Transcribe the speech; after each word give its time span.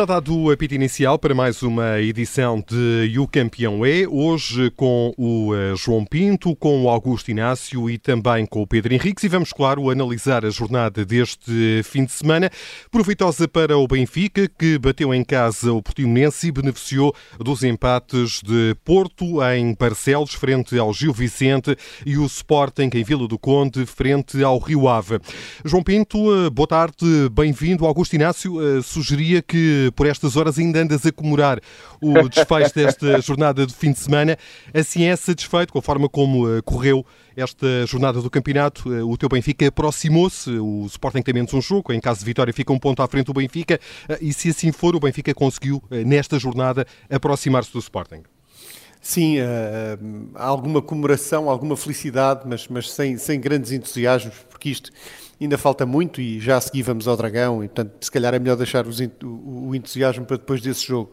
Está 0.00 0.14
dado 0.14 0.34
o 0.34 0.50
apito 0.50 0.74
inicial 0.74 1.18
para 1.18 1.34
mais 1.34 1.62
uma 1.62 2.00
edição 2.00 2.64
de 2.66 3.18
O 3.18 3.28
Campeão 3.28 3.84
é, 3.84 4.08
hoje 4.08 4.70
com 4.70 5.12
o 5.14 5.54
eh, 5.54 5.74
João 5.76 6.06
Pinto, 6.06 6.56
com 6.56 6.82
o 6.82 6.88
Augusto 6.88 7.30
Inácio 7.30 7.90
e 7.90 7.98
também 7.98 8.46
com 8.46 8.62
o 8.62 8.66
Pedro 8.66 8.94
Henriques 8.94 9.22
e 9.24 9.28
vamos, 9.28 9.52
claro, 9.52 9.90
analisar 9.90 10.46
a 10.46 10.48
jornada 10.48 11.04
deste 11.04 11.82
fim 11.84 12.06
de 12.06 12.12
semana, 12.12 12.50
proveitosa 12.90 13.46
para 13.46 13.76
o 13.76 13.86
Benfica, 13.86 14.48
que 14.48 14.78
bateu 14.78 15.12
em 15.12 15.22
casa 15.22 15.70
o 15.70 15.82
Portimonense 15.82 16.48
e 16.48 16.52
beneficiou 16.52 17.14
dos 17.38 17.62
empates 17.62 18.40
de 18.42 18.74
Porto 18.82 19.44
em 19.52 19.76
Barcelos, 19.78 20.32
frente 20.32 20.78
ao 20.78 20.94
Gil 20.94 21.12
Vicente 21.12 21.76
e 22.06 22.16
o 22.16 22.24
Sporting 22.24 22.88
em 22.94 23.04
Vila 23.04 23.28
do 23.28 23.38
Conde, 23.38 23.84
frente 23.84 24.42
ao 24.42 24.58
Rio 24.58 24.88
Ave. 24.88 25.20
João 25.62 25.82
Pinto, 25.82 26.16
eh, 26.34 26.48
boa 26.48 26.66
tarde, 26.66 27.28
bem-vindo. 27.30 27.84
Augusto 27.84 28.14
Inácio 28.14 28.78
eh, 28.78 28.80
sugeria 28.80 29.42
que 29.42 29.89
por 29.92 30.06
estas 30.06 30.36
horas 30.36 30.58
ainda 30.58 30.80
andas 30.80 31.04
a 31.06 31.12
comemorar 31.12 31.60
o 32.00 32.28
desfecho 32.28 32.74
desta 32.74 33.20
jornada 33.22 33.66
de 33.66 33.74
fim 33.74 33.92
de 33.92 33.98
semana. 33.98 34.36
Assim 34.72 35.04
é 35.04 35.16
satisfeito 35.16 35.72
com 35.72 35.78
a 35.78 35.82
forma 35.82 36.08
como 36.08 36.48
eh, 36.48 36.62
correu 36.62 37.04
esta 37.36 37.86
jornada 37.86 38.20
do 38.20 38.30
campeonato. 38.30 38.92
Eh, 38.92 39.02
o 39.02 39.16
teu 39.16 39.28
Benfica 39.28 39.66
aproximou-se, 39.66 40.50
o 40.50 40.86
Sporting 40.86 41.22
tem 41.22 41.34
menos 41.34 41.52
um 41.54 41.60
jogo, 41.60 41.92
em 41.92 42.00
caso 42.00 42.20
de 42.20 42.26
vitória 42.26 42.52
fica 42.52 42.72
um 42.72 42.78
ponto 42.78 43.02
à 43.02 43.08
frente 43.08 43.26
do 43.26 43.34
Benfica, 43.34 43.78
eh, 44.08 44.18
e 44.20 44.32
se 44.32 44.50
assim 44.50 44.72
for, 44.72 44.94
o 44.94 45.00
Benfica 45.00 45.34
conseguiu, 45.34 45.82
nesta 45.90 46.38
jornada, 46.38 46.86
aproximar-se 47.08 47.72
do 47.72 47.78
Sporting. 47.78 48.22
Sim, 49.00 49.38
uh, 49.40 50.28
há 50.34 50.44
alguma 50.44 50.82
comemoração, 50.82 51.48
alguma 51.48 51.74
felicidade, 51.74 52.42
mas, 52.44 52.68
mas 52.68 52.90
sem, 52.90 53.16
sem 53.16 53.40
grandes 53.40 53.72
entusiasmos, 53.72 54.34
porque 54.50 54.68
isto 54.68 54.90
ainda 55.44 55.56
falta 55.56 55.86
muito 55.86 56.20
e 56.20 56.38
já 56.38 56.56
a 56.56 56.60
seguir 56.60 56.82
vamos 56.82 57.08
ao 57.08 57.16
Dragão, 57.16 57.64
e 57.64 57.68
portanto, 57.68 57.92
se 58.04 58.10
calhar 58.10 58.34
é 58.34 58.38
melhor 58.38 58.56
deixar 58.56 58.86
os, 58.86 59.00
o, 59.00 59.68
o, 59.68 59.74
entusiasmo 59.74 60.24
para 60.26 60.36
depois 60.36 60.60
desse 60.60 60.86
jogo. 60.86 61.12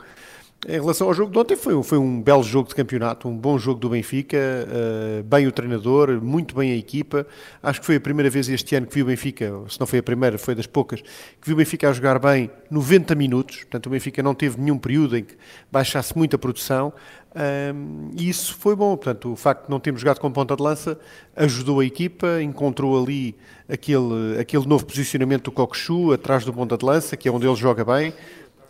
Em 0.65 0.71
relação 0.71 1.07
ao 1.07 1.13
jogo 1.13 1.31
de 1.31 1.37
ontem, 1.37 1.55
foi, 1.55 1.83
foi 1.83 1.99
um 1.99 2.19
belo 2.19 2.41
jogo 2.41 2.67
de 2.67 2.73
campeonato, 2.73 3.27
um 3.27 3.37
bom 3.37 3.59
jogo 3.59 3.79
do 3.79 3.89
Benfica, 3.89 4.37
uh, 4.37 5.23
bem 5.23 5.45
o 5.45 5.51
treinador, 5.51 6.19
muito 6.19 6.55
bem 6.55 6.71
a 6.71 6.75
equipa. 6.75 7.27
Acho 7.61 7.79
que 7.79 7.85
foi 7.85 7.97
a 7.97 7.99
primeira 7.99 8.27
vez 8.27 8.49
este 8.49 8.75
ano 8.75 8.87
que 8.87 8.95
vi 8.95 9.03
o 9.03 9.05
Benfica, 9.05 9.53
se 9.69 9.79
não 9.79 9.85
foi 9.85 9.99
a 9.99 10.03
primeira, 10.03 10.35
foi 10.39 10.55
das 10.55 10.65
poucas, 10.65 11.01
que 11.01 11.45
vi 11.45 11.53
o 11.53 11.55
Benfica 11.55 11.87
a 11.87 11.93
jogar 11.93 12.17
bem 12.17 12.49
90 12.71 13.13
minutos. 13.13 13.57
Portanto, 13.57 13.85
o 13.85 13.89
Benfica 13.91 14.23
não 14.23 14.33
teve 14.33 14.59
nenhum 14.59 14.79
período 14.79 15.15
em 15.15 15.23
que 15.25 15.35
baixasse 15.71 16.17
muita 16.17 16.39
produção. 16.39 16.91
Um, 17.35 18.09
e 18.17 18.27
isso 18.27 18.55
foi 18.57 18.75
bom, 18.75 18.97
portanto, 18.97 19.31
o 19.31 19.35
facto 19.35 19.65
de 19.65 19.69
não 19.69 19.79
termos 19.79 20.01
jogado 20.01 20.19
com 20.19 20.31
ponta 20.31 20.55
de 20.55 20.63
lança 20.63 20.99
ajudou 21.35 21.81
a 21.81 21.85
equipa, 21.85 22.41
encontrou 22.41 22.99
ali 22.99 23.35
aquele, 23.69 24.39
aquele 24.39 24.65
novo 24.65 24.87
posicionamento 24.87 25.43
do 25.43 25.51
Cocochu 25.51 26.13
atrás 26.13 26.43
do 26.43 26.51
ponta 26.51 26.75
de 26.75 26.83
lança, 26.83 27.15
que 27.15 27.29
é 27.29 27.31
onde 27.31 27.45
ele 27.45 27.55
joga 27.55 27.85
bem, 27.85 28.11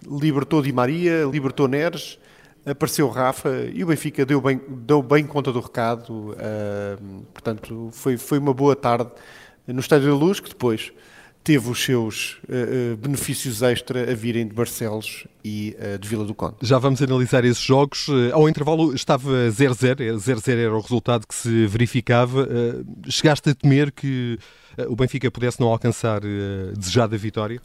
libertou 0.05 0.61
Di 0.61 0.71
Maria, 0.71 1.25
libertou 1.25 1.67
Neres, 1.67 2.19
apareceu 2.69 3.07
Rafa 3.09 3.49
e 3.73 3.83
o 3.83 3.87
Benfica 3.87 4.25
deu 4.25 4.41
bem, 4.41 4.59
deu 4.67 5.01
bem 5.01 5.25
conta 5.25 5.51
do 5.51 5.59
recado, 5.59 6.31
uh, 6.31 7.23
portanto, 7.33 7.89
foi, 7.93 8.17
foi 8.17 8.37
uma 8.37 8.53
boa 8.53 8.75
tarde 8.75 9.09
no 9.65 9.79
Estádio 9.79 10.09
da 10.09 10.15
Luz, 10.15 10.39
que 10.39 10.49
depois 10.49 10.91
teve 11.43 11.69
os 11.69 11.81
seus 11.81 12.39
uh, 12.43 12.97
benefícios 12.97 13.61
extra 13.61 14.11
a 14.11 14.13
virem 14.13 14.45
de 14.45 14.53
Barcelos 14.53 15.25
e 15.45 15.77
uh, 15.79 15.97
de 15.97 16.07
Vila 16.09 16.25
do 16.25 16.35
Conde. 16.35 16.55
Já 16.61 16.77
vamos 16.77 17.01
analisar 17.01 17.45
esses 17.45 17.63
jogos. 17.63 18.07
Ao 18.33 18.49
intervalo 18.49 18.93
estava 18.93 19.31
0-0, 19.49 20.17
0-0 20.17 20.57
era 20.57 20.75
o 20.75 20.81
resultado 20.81 21.25
que 21.25 21.35
se 21.35 21.65
verificava. 21.67 22.45
chegaste 23.07 23.51
a 23.51 23.55
temer 23.55 23.93
que 23.93 24.37
o 24.89 24.95
Benfica 24.95 25.31
pudesse 25.31 25.61
não 25.61 25.69
alcançar 25.69 26.21
a 26.21 26.77
desejada 26.77 27.17
vitória? 27.17 27.61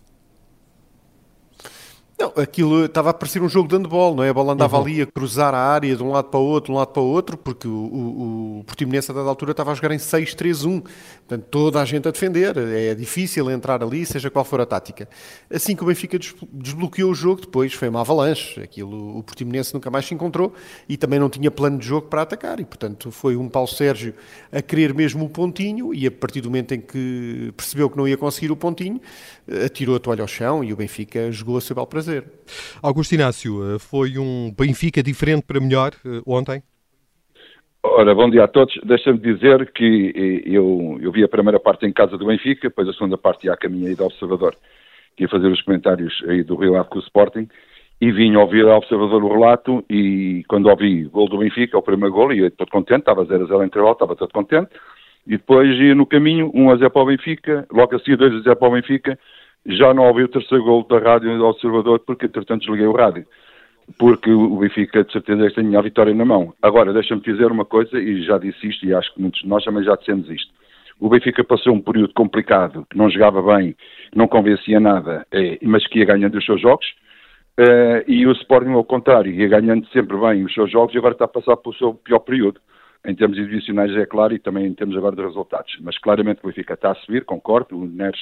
Não, 2.23 2.33
aquilo 2.41 2.85
estava 2.85 3.11
a 3.11 3.15
parecer 3.15 3.43
um 3.43 3.49
jogo 3.49 3.69
de 3.69 3.75
handball, 3.75 4.15
não 4.15 4.23
é? 4.23 4.29
A 4.29 4.33
bola 4.33 4.53
andava 4.53 4.77
uhum. 4.77 4.85
ali 4.85 5.03
a 5.03 5.07
cruzar 5.07 5.53
a 5.55 5.59
área 5.59 5.97
de 5.97 6.03
um 6.05 6.13
lado 6.13 6.29
para 6.29 6.39
o 6.39 6.45
outro, 6.45 6.67
de 6.67 6.73
um 6.73 6.79
lado 6.79 6.93
para 6.93 7.03
o 7.03 7.07
outro, 7.07 7.37
porque 7.37 7.67
o, 7.67 7.73
o, 7.73 8.61
o 8.61 8.65
Portimonense 8.65 9.11
a 9.11 9.15
dada 9.15 9.29
altura 9.29 9.51
estava 9.51 9.73
a 9.73 9.75
jogar 9.75 9.91
em 9.91 9.99
6-3-1. 9.99 10.83
Portanto, 10.83 11.47
toda 11.51 11.83
a 11.83 11.85
gente 11.85 12.07
a 12.07 12.13
defender. 12.13 12.57
É 12.57 12.95
difícil 12.95 13.51
entrar 13.51 13.83
ali, 13.83 14.07
seja 14.07 14.31
qual 14.31 14.45
for 14.45 14.61
a 14.61 14.67
tática. 14.67 15.09
Assim 15.53 15.75
que 15.75 15.83
o 15.83 15.87
Benfica 15.87 16.17
desbloqueou 16.53 17.11
o 17.11 17.15
jogo, 17.15 17.41
depois 17.41 17.73
foi 17.73 17.89
uma 17.89 18.03
avalanche. 18.03 18.61
Aquilo, 18.61 19.19
o 19.19 19.23
Portimonense 19.25 19.75
nunca 19.75 19.91
mais 19.91 20.07
se 20.07 20.15
encontrou 20.15 20.53
e 20.89 20.97
também 20.97 21.19
não 21.19 21.29
tinha 21.29 21.51
plano 21.51 21.77
de 21.77 21.87
jogo 21.87 22.07
para 22.07 22.23
atacar. 22.23 22.61
E, 22.61 22.65
portanto, 22.65 23.11
foi 23.11 23.35
um 23.35 23.49
Paulo 23.49 23.67
Sérgio 23.67 24.15
a 24.53 24.63
querer 24.63 24.95
mesmo 24.95 25.25
o 25.25 25.29
pontinho 25.29 25.93
e 25.93 26.07
a 26.07 26.11
partir 26.11 26.41
do 26.41 26.49
momento 26.49 26.73
em 26.73 26.81
que 26.81 27.53
percebeu 27.57 27.91
que 27.91 27.97
não 27.97 28.07
ia 28.07 28.17
conseguir 28.17 28.53
o 28.53 28.57
pontinho, 28.57 29.01
atirou 29.65 29.97
a 29.97 30.01
toalha 30.01 30.23
ao 30.23 30.29
chão 30.29 30.63
e 30.63 30.73
o 30.73 30.77
Benfica 30.77 31.31
jogou 31.31 31.57
a 31.57 31.61
seu 31.61 31.75
bel 31.75 31.87
prazer. 31.87 32.25
Augusto 32.83 33.15
Inácio, 33.15 33.75
eh, 33.75 33.79
foi 33.79 34.19
um 34.19 34.53
Benfica 34.57 35.03
diferente 35.03 35.45
para 35.47 35.61
melhor 35.61 35.93
eh, 36.05 36.21
ontem? 36.27 36.63
Ora, 37.83 38.15
bom 38.15 38.31
dia 38.31 38.45
a 38.45 38.49
todos. 38.49 38.79
Deixa-me 38.85 39.19
dizer 39.19 39.73
que 39.73 40.13
eh, 40.15 40.49
eu, 40.49 40.99
eu 41.01 41.11
vi 41.11 41.25
a 41.25 41.29
primeira 41.29 41.59
parte 41.59 41.85
em 41.85 41.93
casa 41.93 42.17
do 42.17 42.27
Benfica, 42.27 42.69
depois 42.69 42.89
a 42.89 42.93
segunda 42.93 43.19
parte 43.19 43.47
ia 43.47 43.53
a 43.53 43.57
caminho 43.57 43.89
aí 43.89 43.95
do 43.95 44.05
Observador, 44.05 44.55
que 45.17 45.25
ia 45.25 45.29
fazer 45.29 45.49
os 45.49 45.61
comentários 45.63 46.23
aí 46.29 46.45
do 46.45 46.55
Rio 46.55 46.77
Ave 46.77 46.89
com 46.89 46.99
o 46.99 47.03
Sporting, 47.03 47.49
e 48.01 48.13
vim 48.13 48.37
ouvir 48.37 48.67
ao 48.67 48.79
Observador 48.79 49.23
o 49.25 49.33
relato, 49.33 49.85
e 49.91 50.45
quando 50.49 50.69
ouvi 50.69 51.07
o 51.07 51.11
gol 51.11 51.29
do 51.29 51.39
Benfica, 51.39 51.77
o 51.77 51.83
primeiro 51.83 52.15
gol, 52.15 52.33
e 52.33 52.39
eu 52.39 52.51
todo 52.53 52.71
contente, 52.71 53.01
estava 53.01 53.25
0 53.25 53.45
a 53.45 53.47
0 53.47 53.63
entre 53.65 53.81
o 53.81 53.93
estava 53.93 54.15
todo 54.15 54.33
contente, 54.33 54.71
e 55.27 55.33
depois 55.37 55.69
ia 55.79 55.95
no 55.95 56.07
caminho, 56.07 56.51
1 56.55 56.71
a 56.71 56.77
0 56.77 56.91
para 56.91 57.03
o 57.03 57.07
Benfica, 57.07 57.67
logo 57.73 57.95
a 57.95 57.99
seguir 57.99 58.17
2 58.17 58.35
a 58.35 58.41
0 58.41 58.57
para 58.57 58.69
o 58.69 58.73
Benfica, 58.73 59.19
já 59.67 59.95
não 59.95 60.05
ouvi 60.05 60.25
o 60.25 60.29
terceiro 60.29 60.65
gol 60.65 60.85
da 60.85 60.99
rádio 60.99 61.37
do 61.37 61.47
Observador 61.47 62.01
porque, 62.01 62.27
entretanto, 62.27 62.63
desliguei 62.63 62.87
o 62.87 62.93
rádio. 62.93 63.25
Porque 63.99 64.31
o 64.31 64.57
Benfica, 64.57 65.05
de 65.05 65.13
certeza, 65.13 65.51
tinha 65.51 65.79
a 65.79 65.83
vitória 65.83 66.15
na 66.15 66.25
mão. 66.25 66.53
Agora, 66.61 66.93
deixa-me 66.93 67.21
dizer 67.21 67.51
uma 67.51 67.65
coisa, 67.65 67.99
e 67.99 68.23
já 68.23 68.39
disse 68.39 68.69
isto, 68.69 68.87
e 68.87 68.95
acho 68.95 69.13
que 69.15 69.21
muitos 69.21 69.41
de 69.41 69.49
nós 69.49 69.65
também 69.65 69.85
já 69.85 69.95
dissemos 69.95 70.29
isto. 70.31 70.53
O 70.99 71.09
Benfica 71.09 71.43
passou 71.43 71.75
um 71.75 71.81
período 71.81 72.15
complicado, 72.15 72.87
que 72.91 72.97
não 72.97 73.11
jogava 73.11 73.43
bem, 73.57 73.77
não 74.15 74.29
convencia 74.29 74.79
nada, 74.79 75.27
eh, 75.33 75.59
mas 75.63 75.87
que 75.87 75.99
ia 75.99 76.05
ganhando 76.05 76.39
os 76.39 76.45
seus 76.45 76.61
jogos. 76.61 76.87
Eh, 77.59 78.05
e 78.07 78.27
o 78.27 78.33
Sporting, 78.33 78.73
ao 78.73 78.85
contrário, 78.85 79.33
ia 79.33 79.49
ganhando 79.49 79.87
sempre 79.89 80.17
bem 80.17 80.45
os 80.45 80.55
seus 80.55 80.71
jogos 80.71 80.95
e 80.95 80.99
agora 80.99 81.15
está 81.15 81.25
a 81.25 81.29
passar 81.29 81.57
pelo 81.57 81.75
seu 81.75 81.95
pior 81.95 82.21
período. 82.21 82.61
Em 83.05 83.15
termos 83.15 83.37
individuais, 83.37 83.97
é 83.97 84.07
claro, 84.07 84.33
e 84.33 84.39
também 84.39 84.67
em 84.67 84.75
termos 84.75 84.97
agora 84.97 85.17
de 85.17 85.23
resultados. 85.23 85.77
Mas 85.81 85.99
claramente 85.99 86.41
o 86.43 86.47
Benfica 86.47 86.75
está 86.75 86.93
a 86.93 86.95
subir, 86.95 87.25
concordo. 87.25 87.77
O 87.77 87.87
Neres 87.87 88.21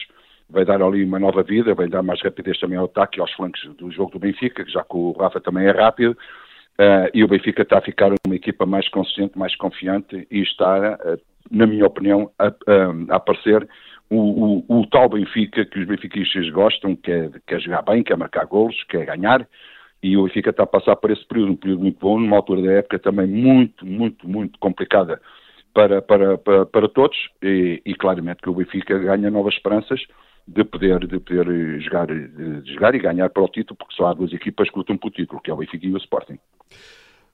vai 0.49 0.65
dar 0.65 0.83
ali 0.83 1.05
uma 1.05 1.19
nova 1.19 1.43
vida, 1.43 1.75
vai 1.75 1.89
dar 1.89 2.03
mais 2.03 2.21
rapidez 2.23 2.59
também 2.59 2.79
ao 2.79 2.87
ataque 2.87 3.19
e 3.19 3.21
aos 3.21 3.33
flancos 3.33 3.63
do 3.77 3.91
jogo 3.91 4.13
do 4.13 4.19
Benfica, 4.19 4.65
que 4.65 4.73
já 4.73 4.83
que 4.83 4.97
o 4.97 5.13
Rafa 5.13 5.41
também 5.41 5.67
é 5.67 5.71
rápido, 5.71 6.13
uh, 6.13 7.11
e 7.15 7.23
o 7.23 7.29
Benfica 7.29 7.63
está 7.63 7.79
a 7.79 7.83
ficar 7.83 8.13
uma 8.27 8.35
equipa 8.35 8.67
mais 8.67 8.89
consistente, 8.89 9.39
mais 9.39 9.55
confiante 9.57 10.27
e 10.31 10.43
está, 10.43 10.95
uh, 10.95 11.21
na 11.51 11.67
minha 11.67 11.87
opinião, 11.87 12.31
a, 12.39 12.47
a 12.47 13.17
aparecer 13.17 13.69
o, 14.11 14.65
o, 14.69 14.81
o, 14.81 14.87
tal 14.89 15.09
Benfica 15.09 15.65
que 15.65 15.79
os 15.79 15.87
benfiquistas 15.87 16.51
gostam, 16.51 16.97
que 16.97 17.13
é, 17.13 17.31
que 17.47 17.55
é 17.55 17.61
jogar 17.61 17.83
bem, 17.83 18.03
que 18.03 18.13
é 18.13 18.17
marcar 18.17 18.45
golos, 18.45 18.83
que 18.89 18.97
é 18.97 19.05
ganhar, 19.05 19.47
e 20.03 20.17
o 20.17 20.25
Benfica 20.25 20.51
está 20.51 20.63
a 20.63 20.67
passar 20.67 20.97
por 20.97 21.11
esse 21.11 21.25
período, 21.27 21.53
um 21.53 21.57
período 21.57 21.83
muito 21.83 21.99
bom, 21.99 22.19
numa 22.19 22.37
altura 22.37 22.63
da 22.63 22.73
época 22.73 22.99
também 22.99 23.27
muito, 23.27 23.85
muito, 23.85 24.29
muito 24.29 24.59
complicada 24.59 25.21
para, 25.75 26.01
para, 26.03 26.39
para, 26.39 26.67
para 26.67 26.89
todos, 26.89 27.17
e, 27.43 27.81
e 27.85 27.95
claramente 27.95 28.43
que 28.43 28.51
o 28.51 28.55
Benfica 28.55 28.99
ganha 28.99 29.31
novas 29.31 29.55
esperanças, 29.55 30.01
de 30.47 30.65
poder, 30.65 31.07
de 31.07 31.21
poder 31.21 31.81
jogar, 31.81 32.07
de 32.07 32.73
jogar 32.73 32.95
e 32.95 32.99
ganhar 32.99 33.31
para 33.31 33.43
o 33.43 33.49
título, 33.49 33.77
porque 33.77 33.95
só 33.95 34.07
há 34.07 34.15
duas 34.15 34.33
equipas 34.33 34.69
que 34.69 34.79
lutam 34.79 34.97
pelo 34.97 35.13
título, 35.13 35.41
que 35.41 35.51
é 35.51 35.55
o 35.55 35.59
Benfica 35.59 35.87
e 35.87 35.93
o 35.93 35.99
Sporting. 35.99 36.39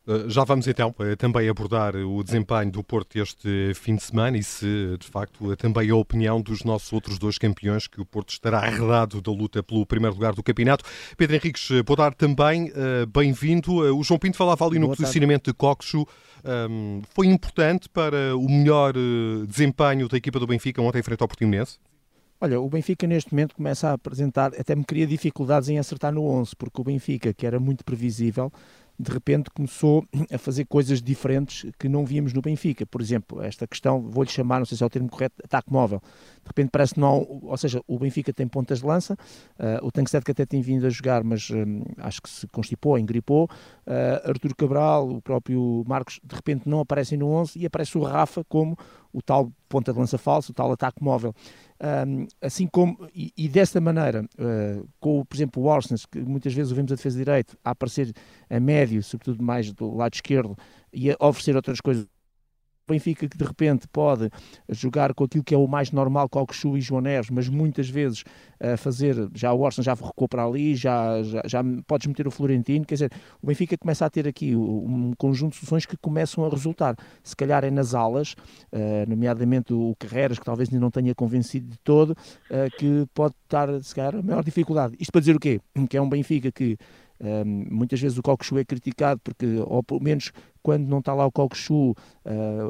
Eh, 0.07 0.29
já 0.29 0.45
vamos 0.45 0.69
então 0.69 0.95
eh, 1.01 1.17
também 1.17 1.49
abordar 1.49 1.97
o 1.97 2.23
desempenho 2.23 2.71
do 2.71 2.83
Porto 2.83 3.17
este 3.17 3.75
fim 3.75 3.97
de 3.97 4.03
semana 4.05 4.39
e 4.39 4.43
se, 4.43 4.97
de 4.99 5.07
facto, 5.07 5.53
eh, 5.53 5.57
também 5.57 5.91
a 5.91 5.97
opinião 5.97 6.41
dos 6.41 6.63
nossos 6.63 6.93
outros 6.93 7.19
dois 7.19 7.39
campeões, 7.39 7.89
que 7.89 8.01
o 8.01 8.05
Porto 8.05 8.31
estará 8.31 8.59
arredado 8.59 9.21
da 9.21 9.33
luta 9.33 9.63
pelo 9.63 9.85
primeiro 9.85 10.15
lugar 10.15 10.33
do 10.33 10.43
campeonato. 10.43 10.85
Pedro 11.17 11.37
Henriques, 11.37 11.69
boa 11.83 11.97
tarde 11.97 12.17
também, 12.17 12.73
bem-vindo. 13.13 13.73
O 13.97 14.03
João 14.05 14.19
Pinto 14.19 14.37
falava 14.37 14.65
ali 14.65 14.79
no 14.79 14.89
posicionamento 14.89 15.47
de 15.47 15.55
Coxo. 15.55 16.07
Ehm, 16.45 17.03
foi 17.15 17.27
importante 17.27 17.89
para 17.89 18.37
o 18.37 18.49
melhor 18.49 18.95
desempenho 19.47 20.09
da 20.09 20.17
equipa 20.17 20.39
do 20.39 20.47
Benfica 20.47 20.81
ontem 20.81 21.03
frente 21.03 21.23
ao 21.23 21.29
Portimonense? 21.29 21.79
Olha, 22.41 22.61
o 22.61 22.69
Benfica 22.69 23.07
neste 23.07 23.33
momento 23.33 23.55
começa 23.55 23.89
a 23.89 23.93
apresentar, 23.95 24.53
até 24.59 24.75
me 24.77 24.85
cria 24.85 25.07
dificuldades 25.07 25.71
em 25.71 25.79
acertar 25.79 26.13
no 26.13 26.23
11, 26.23 26.55
porque 26.57 26.81
o 26.81 26.85
Benfica, 26.85 27.33
que 27.33 27.47
era 27.47 27.59
muito 27.59 27.83
previsível, 27.83 28.53
de 28.99 29.13
repente 29.13 29.51
começou 29.51 30.07
a 30.33 30.39
fazer 30.39 30.65
coisas 30.65 31.03
diferentes 31.03 31.71
que 31.79 31.89
não 31.89 32.05
víamos 32.05 32.33
no 32.33 32.41
Benfica. 32.41 32.87
Por 32.87 33.01
exemplo, 33.01 33.43
esta 33.43 33.67
questão, 33.67 34.01
vou-lhe 34.01 34.31
chamar, 34.31 34.59
não 34.59 34.67
sei 34.67 34.77
se 34.77 34.83
é 34.83 34.87
o 34.87 34.91
termo 34.91 35.09
correto, 35.09 35.35
ataque 35.45 35.71
móvel. 35.73 36.01
De 36.43 36.49
repente 36.49 36.71
parece 36.71 36.95
que 36.95 37.01
não, 37.01 37.27
ou 37.43 37.57
seja, 37.57 37.83
o 37.87 37.99
Benfica 37.99 38.33
tem 38.33 38.47
pontas 38.49 38.81
de 38.81 38.87
lança, 38.87 39.15
uh, 39.15 39.87
o 39.87 39.91
Tankstead 39.91 40.25
que 40.25 40.31
até 40.31 40.47
tem 40.47 40.63
vindo 40.63 40.87
a 40.87 40.91
jogar, 40.91 41.23
mas 41.23 41.51
um, 41.51 41.83
acho 41.99 42.23
que 42.23 42.31
se 42.31 42.47
constipou, 42.49 42.99
engripou. 42.99 43.49
Uh, 43.87 44.29
Artur 44.29 44.55
Cabral, 44.57 45.09
o 45.09 45.21
próprio 45.21 45.85
Marcos, 45.87 46.21
de 46.23 46.35
repente 46.35 46.69
não 46.69 46.81
aparecem 46.81 47.19
no 47.19 47.29
11 47.29 47.59
e 47.59 47.67
aparece 47.67 47.99
o 47.99 48.03
Rafa 48.03 48.45
como 48.45 48.79
o 49.13 49.21
tal 49.21 49.51
ponta 49.69 49.93
de 49.93 49.99
lança 49.99 50.19
falso, 50.19 50.53
o 50.53 50.55
tal 50.55 50.71
ataque 50.73 51.03
móvel. 51.03 51.35
Um, 51.79 52.27
assim 52.41 52.67
como, 52.67 53.09
e, 53.15 53.33
e 53.37 53.49
desta 53.49 53.81
maneira, 53.81 54.25
uh, 54.39 54.89
com, 54.99 55.23
por 55.25 55.37
exemplo, 55.37 55.63
o 55.63 55.67
Orsnes, 55.67 56.07
que 56.07 56.19
muitas 56.21 56.55
vezes 56.55 56.73
o 56.73 56.75
vemos 56.75 56.91
a 56.91 56.95
defesa 56.95 57.19
de 57.19 57.25
direito 57.25 57.59
a 57.63 57.71
aparecer 57.71 58.13
a 58.49 58.59
médio, 58.59 59.03
sobretudo 59.03 59.43
mais 59.43 59.71
do 59.73 59.95
lado 59.95 60.15
esquerdo, 60.15 60.57
e 60.93 61.11
a 61.11 61.17
oferecer 61.21 61.55
outras 61.55 61.81
coisas 61.81 62.07
Benfica 62.89 63.29
que 63.29 63.37
de 63.37 63.45
repente 63.45 63.87
pode 63.89 64.31
jogar 64.69 65.15
com 65.15 65.25
aquilo 65.25 65.45
que 65.45 65.55
é 65.55 65.59
o 65.59 65.67
mais 65.67 65.91
normal 65.91 66.29
com 66.29 66.39
Alcochu 66.39 66.77
e 66.77 66.81
João 66.81 67.01
Neves, 67.01 67.31
mas 67.31 67.49
muitas 67.49 67.89
vezes 67.89 68.25
a 68.61 68.77
fazer, 68.77 69.29
já 69.35 69.53
o 69.53 69.61
Orson 69.61 69.83
já 69.83 69.95
recuou 69.95 70.29
para 70.29 70.45
ali, 70.45 70.75
já, 70.75 71.23
já, 71.23 71.43
já 71.45 71.65
podes 71.87 72.07
meter 72.07 72.27
o 72.27 72.31
Florentino, 72.31 72.85
quer 72.85 72.95
dizer, 72.95 73.13
o 73.43 73.47
Benfica 73.47 73.77
começa 73.77 74.07
a 74.07 74.11
ter 74.11 74.27
aqui 74.27 74.57
um 74.57 75.13
conjunto 75.19 75.53
de 75.53 75.59
soluções 75.59 75.85
que 75.85 75.97
começam 75.97 76.45
a 76.45 76.49
resultar. 76.49 76.97
Se 77.23 77.37
calhar 77.37 77.65
é 77.65 77.71
nas 77.71 77.95
alas, 77.95 78.33
uh, 78.73 79.09
nomeadamente 79.09 79.75
o 79.75 79.95
Carreras, 79.99 80.39
que 80.39 80.45
talvez 80.45 80.69
ainda 80.69 80.81
não 80.81 80.91
tenha 80.91 81.15
convencido 81.15 81.69
de 81.69 81.79
todo, 81.79 82.11
uh, 82.11 82.77
que 82.79 83.07
pode 83.13 83.35
estar, 83.45 83.69
se 83.83 83.95
calhar, 83.95 84.17
a 84.17 84.23
maior 84.23 84.43
dificuldade. 84.43 84.97
Isto 84.99 85.13
para 85.13 85.21
dizer 85.21 85.37
o 85.37 85.41
quê? 85.41 85.61
Que 85.89 85.97
é 85.97 86.03
um 86.03 86.09
Benfica 86.09 86.51
que 86.51 86.79
um, 87.21 87.67
muitas 87.71 88.01
vezes 88.01 88.19
o 88.19 88.23
Cockchu 88.23 88.59
é 88.59 88.65
criticado 88.65 89.21
porque, 89.23 89.47
ou 89.67 89.83
pelo 89.83 90.03
menos 90.03 90.33
quando 90.63 90.89
não 90.89 90.99
está 90.99 91.15
lá 91.15 91.25
o 91.25 91.31
Cockchu, 91.31 91.93
uh, 91.93 91.95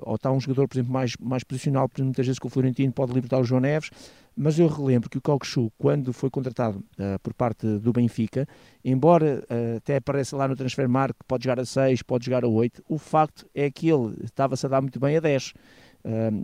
ou 0.03 0.17
está 0.17 0.31
um 0.31 0.39
jogador, 0.39 0.69
por 0.69 0.77
exemplo, 0.77 0.93
mais, 0.93 1.15
mais 1.19 1.43
posicional, 1.43 1.91
muitas 1.99 2.27
vezes 2.27 2.39
que 2.39 2.47
o 2.47 2.51
Florentino 2.51 2.93
pode 2.93 3.13
libertar 3.13 3.39
o 3.39 3.45
João 3.45 3.61
Neves, 3.61 3.91
mas 4.37 4.59
eu 4.59 4.69
relembro 4.69 5.09
que 5.09 5.17
o 5.17 5.21
Cockchu, 5.21 5.73
quando 5.79 6.13
foi 6.13 6.29
contratado 6.29 6.79
uh, 6.79 7.19
por 7.23 7.33
parte 7.33 7.67
do 7.79 7.93
Benfica, 7.95 8.47
embora 8.85 9.43
uh, 9.51 9.79
até 9.79 9.97
apareça 9.97 10.37
lá 10.37 10.47
no 10.47 10.55
transfer 10.55 10.87
mark, 10.87 11.17
pode 11.27 11.45
jogar 11.45 11.59
a 11.59 11.65
6, 11.65 12.03
pode 12.03 12.27
jogar 12.27 12.45
a 12.45 12.49
8, 12.49 12.85
o 12.87 12.99
facto 12.99 13.47
é 13.55 13.71
que 13.71 13.89
ele 13.89 14.15
estava-se 14.23 14.67
a 14.67 14.69
dar 14.69 14.83
muito 14.83 15.01
bem 15.01 15.17
a 15.17 15.21
10 15.21 15.55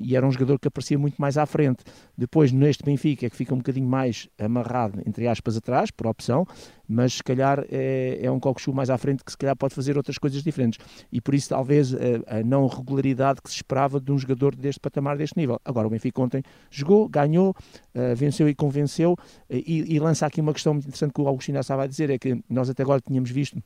e 0.00 0.17
era 0.17 0.26
um 0.26 0.32
jogador 0.32 0.59
que 0.59 0.69
aparecia 0.69 0.99
muito 0.99 1.17
mais 1.20 1.38
à 1.38 1.47
frente. 1.47 1.85
Depois, 2.17 2.53
neste 2.53 2.85
Benfica, 2.85 3.29
que 3.29 3.37
fica 3.37 3.55
um 3.55 3.59
bocadinho 3.59 3.88
mais 3.88 4.29
amarrado, 4.38 5.00
entre 5.06 5.29
aspas, 5.29 5.56
atrás, 5.56 5.91
por 5.91 6.06
opção, 6.06 6.47
mas 6.88 7.14
se 7.14 7.23
calhar 7.23 7.64
é, 7.70 8.19
é 8.23 8.31
um 8.31 8.38
Cockchu 8.38 8.73
mais 8.73 8.91
à 8.91 8.99
frente 8.99 9.25
que 9.25 9.31
se 9.31 9.38
calhar 9.38 9.56
pode 9.56 9.75
fazer 9.75 9.97
outras 9.97 10.19
coisas 10.19 10.43
diferentes. 10.43 10.79
E 11.11 11.20
por 11.20 11.35
isso, 11.35 11.49
talvez, 11.49 11.94
a, 11.94 12.38
a 12.38 12.43
não 12.43 12.67
regularidade 12.67 13.41
que 13.41 13.49
se 13.49 13.56
esperava 13.56 14.00
de 14.00 14.12
um 14.12 14.19
jogador 14.19 14.55
deste 14.55 14.81
patamar, 14.81 15.17
deste 15.17 15.37
nível. 15.38 15.61
Agora, 15.65 15.87
o 15.87 15.91
Benfica 15.91 16.20
ontem 16.20 16.43
jogou, 16.70 17.08
ganhou, 17.08 17.50
uh, 17.50 18.15
venceu 18.17 18.49
e 18.49 18.55
convenceu, 18.55 19.17
e, 19.49 19.94
e 19.94 19.99
lança 19.99 20.26
aqui 20.26 20.41
uma 20.41 20.53
questão 20.53 20.75
muito 20.75 20.87
interessante 20.87 21.12
que 21.12 21.20
o 21.20 21.29
Augustinho 21.29 21.58
estava 21.58 21.85
a 21.85 21.87
dizer, 21.87 22.11
é 22.11 22.19
que 22.19 22.43
nós 22.49 22.69
até 22.69 22.82
agora 22.82 23.00
tínhamos 23.00 23.31
visto 23.31 23.62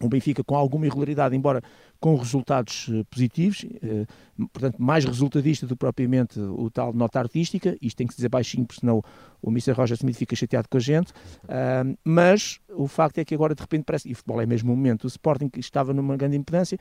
o 0.00 0.08
Benfica 0.08 0.44
com 0.44 0.54
alguma 0.56 0.86
irregularidade, 0.86 1.34
embora 1.34 1.62
com 2.00 2.16
resultados 2.16 2.88
uh, 2.88 3.04
positivos, 3.06 3.64
uh, 3.64 4.48
portanto, 4.52 4.76
mais 4.78 5.04
resultadista 5.04 5.66
do 5.66 5.74
que 5.74 5.80
propriamente 5.80 6.38
o 6.38 6.70
tal 6.70 6.92
nota 6.92 7.18
artística, 7.18 7.76
isto 7.80 7.96
tem 7.96 8.06
que 8.06 8.12
se 8.12 8.18
dizer 8.18 8.28
baixinho, 8.28 8.66
porque 8.66 8.80
senão 8.80 9.02
o 9.42 9.50
Mr. 9.50 9.72
Roger 9.72 9.96
Smith 9.96 10.16
fica 10.16 10.34
chateado 10.34 10.68
com 10.68 10.76
a 10.76 10.80
gente, 10.80 11.12
mas 12.04 12.58
o 12.68 12.88
facto 12.88 13.18
é 13.18 13.24
que 13.24 13.34
agora 13.34 13.54
de 13.54 13.60
repente 13.60 13.84
parece, 13.84 14.10
e 14.10 14.14
futebol 14.14 14.40
é 14.40 14.46
mesmo 14.46 14.72
o 14.72 14.76
momento, 14.76 15.04
o 15.04 15.06
Sporting 15.06 15.48
que 15.48 15.60
estava 15.60 15.94
numa 15.94 16.16
grande 16.16 16.36
impotência, 16.36 16.78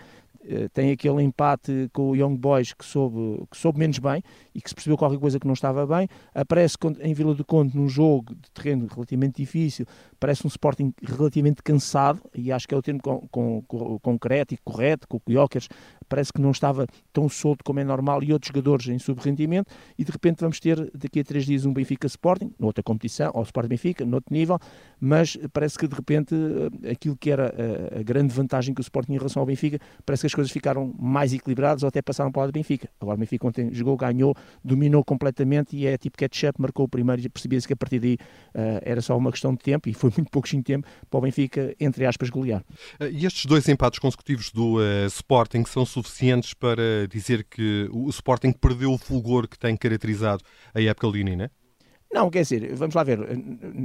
eh, 0.48 0.68
tem 0.72 0.92
aquele 0.92 1.24
empate 1.24 1.90
com 1.92 2.12
o 2.12 2.16
Young 2.16 2.38
Boys 2.38 2.72
que 2.72 2.86
soube, 2.86 3.44
que 3.50 3.58
soube 3.58 3.80
menos 3.80 3.98
bem 3.98 4.22
e 4.54 4.62
que 4.62 4.70
se 4.70 4.76
percebeu 4.76 4.96
qualquer 4.96 5.18
coisa 5.18 5.40
que 5.40 5.48
não 5.48 5.54
estava 5.54 5.88
bem, 5.88 6.08
aparece 6.36 6.78
em 7.00 7.14
Vila 7.14 7.34
do 7.34 7.44
Conde 7.44 7.76
num 7.76 7.90
jogo 7.90 8.36
de 8.36 8.52
terreno 8.52 8.88
relativamente 8.94 9.38
difícil, 9.38 9.88
parece 10.20 10.46
um 10.46 10.48
Sporting 10.48 10.94
relativamente 11.02 11.64
cansado, 11.64 12.22
e 12.34 12.52
acho 12.52 12.68
que 12.68 12.76
é 12.76 12.78
o 12.78 12.82
termo 12.82 13.02
com, 13.02 13.28
com, 13.30 13.64
com, 13.64 14.00
concreto 14.00 14.54
e 14.54 14.58
correto, 14.58 15.05
com 15.08 15.18
o 15.18 15.32
Jokers, 15.32 15.70
parece 16.08 16.32
que 16.32 16.42
não 16.42 16.52
estava 16.52 16.88
tão 17.12 17.28
solto 17.30 17.64
como 17.64 17.80
é 17.80 17.84
normal 17.84 18.24
e 18.24 18.32
outros 18.32 18.48
jogadores 18.48 18.88
em 18.88 19.00
subrendimento 19.00 19.72
e 19.98 20.04
de 20.04 20.12
repente 20.12 20.40
vamos 20.42 20.60
ter 20.60 20.92
daqui 20.94 21.20
a 21.20 21.24
três 21.24 21.46
dias 21.46 21.66
um 21.66 21.74
Benfica 21.74 22.08
Sporting, 22.08 22.54
noutra 22.60 22.84
competição, 22.84 23.32
ou 23.34 23.44
Sporting 23.44 23.70
Benfica, 23.70 24.06
noutro 24.06 24.34
nível, 24.34 24.60
mas 25.00 25.38
parece 25.54 25.78
que 25.78 25.88
de 25.88 25.96
repente 25.96 26.36
eh, 26.84 26.92
aquilo 26.92 27.16
que 27.16 27.30
era 27.30 27.54
a, 27.96 28.00
a 28.00 28.04
grande 28.04 28.34
vantagem 28.34 28.74
que 28.74 28.82
o 28.82 28.84
Sporting 28.84 29.14
em 29.14 29.18
relação 29.18 29.42
ao 29.42 29.46
Benfica, 29.46 29.80
parece 30.06 30.22
que 30.22 30.28
as 30.28 30.34
coisas 30.34 30.52
ficaram 30.52 30.94
mais 31.00 31.34
equilibradas 31.34 31.84
ou 31.84 31.90
até 31.90 32.02
passaram 32.02 32.32
para 32.32 32.40
o 32.40 32.42
lado 32.44 32.52
do 32.52 32.54
Benfica. 32.54 32.90
Agora 33.00 33.16
o 33.16 33.20
Benfica 33.20 33.48
ontem 33.48 33.74
jogou, 33.74 33.98
ganhou, 33.98 34.36
dominou 34.64 35.04
completamente 35.04 35.76
e 35.76 35.88
é 35.88 35.98
tipo 35.98 36.18
catch-up, 36.18 36.60
marcou 36.62 36.86
o 36.86 36.90
primeiro 36.90 37.22
e 37.22 37.30
percebia-se 37.30 37.68
que 37.68 37.74
a 37.74 37.78
partir 37.78 38.00
daí 38.00 38.16
uh, 38.16 38.82
era 38.82 39.02
só 39.02 39.18
uma 39.18 39.32
questão 39.32 39.54
de 39.54 39.60
tempo 39.60 39.90
e 39.90 39.94
foi 39.94 40.12
muito 40.16 40.30
pouquinho 40.30 40.64
tempo 40.64 40.88
para 41.10 41.18
o 41.18 41.22
Benfica, 41.22 41.76
entre 41.80 42.06
aspas, 42.06 42.30
golear. 42.30 42.64
Eh, 43.00 43.12
e 43.12 43.26
estes 43.26 43.46
dois 43.46 43.68
empates 43.68 44.00
consecutivos 44.00 44.52
do 44.52 44.78
uh, 44.78 45.06
Sporting 45.08 45.66
são 45.66 45.86
suficientes 45.96 46.54
para 46.54 47.08
dizer 47.10 47.46
que 47.46 47.88
o 47.92 48.10
Sporting 48.10 48.52
perdeu 48.52 48.92
o 48.92 48.98
fulgor 48.98 49.48
que 49.48 49.58
tem 49.58 49.76
caracterizado 49.76 50.44
a 50.74 50.82
época 50.82 51.08
leonina? 51.08 51.52
Não, 52.16 52.30
quer 52.30 52.44
dizer, 52.44 52.74
vamos 52.76 52.96
lá 52.96 53.04
ver, 53.04 53.20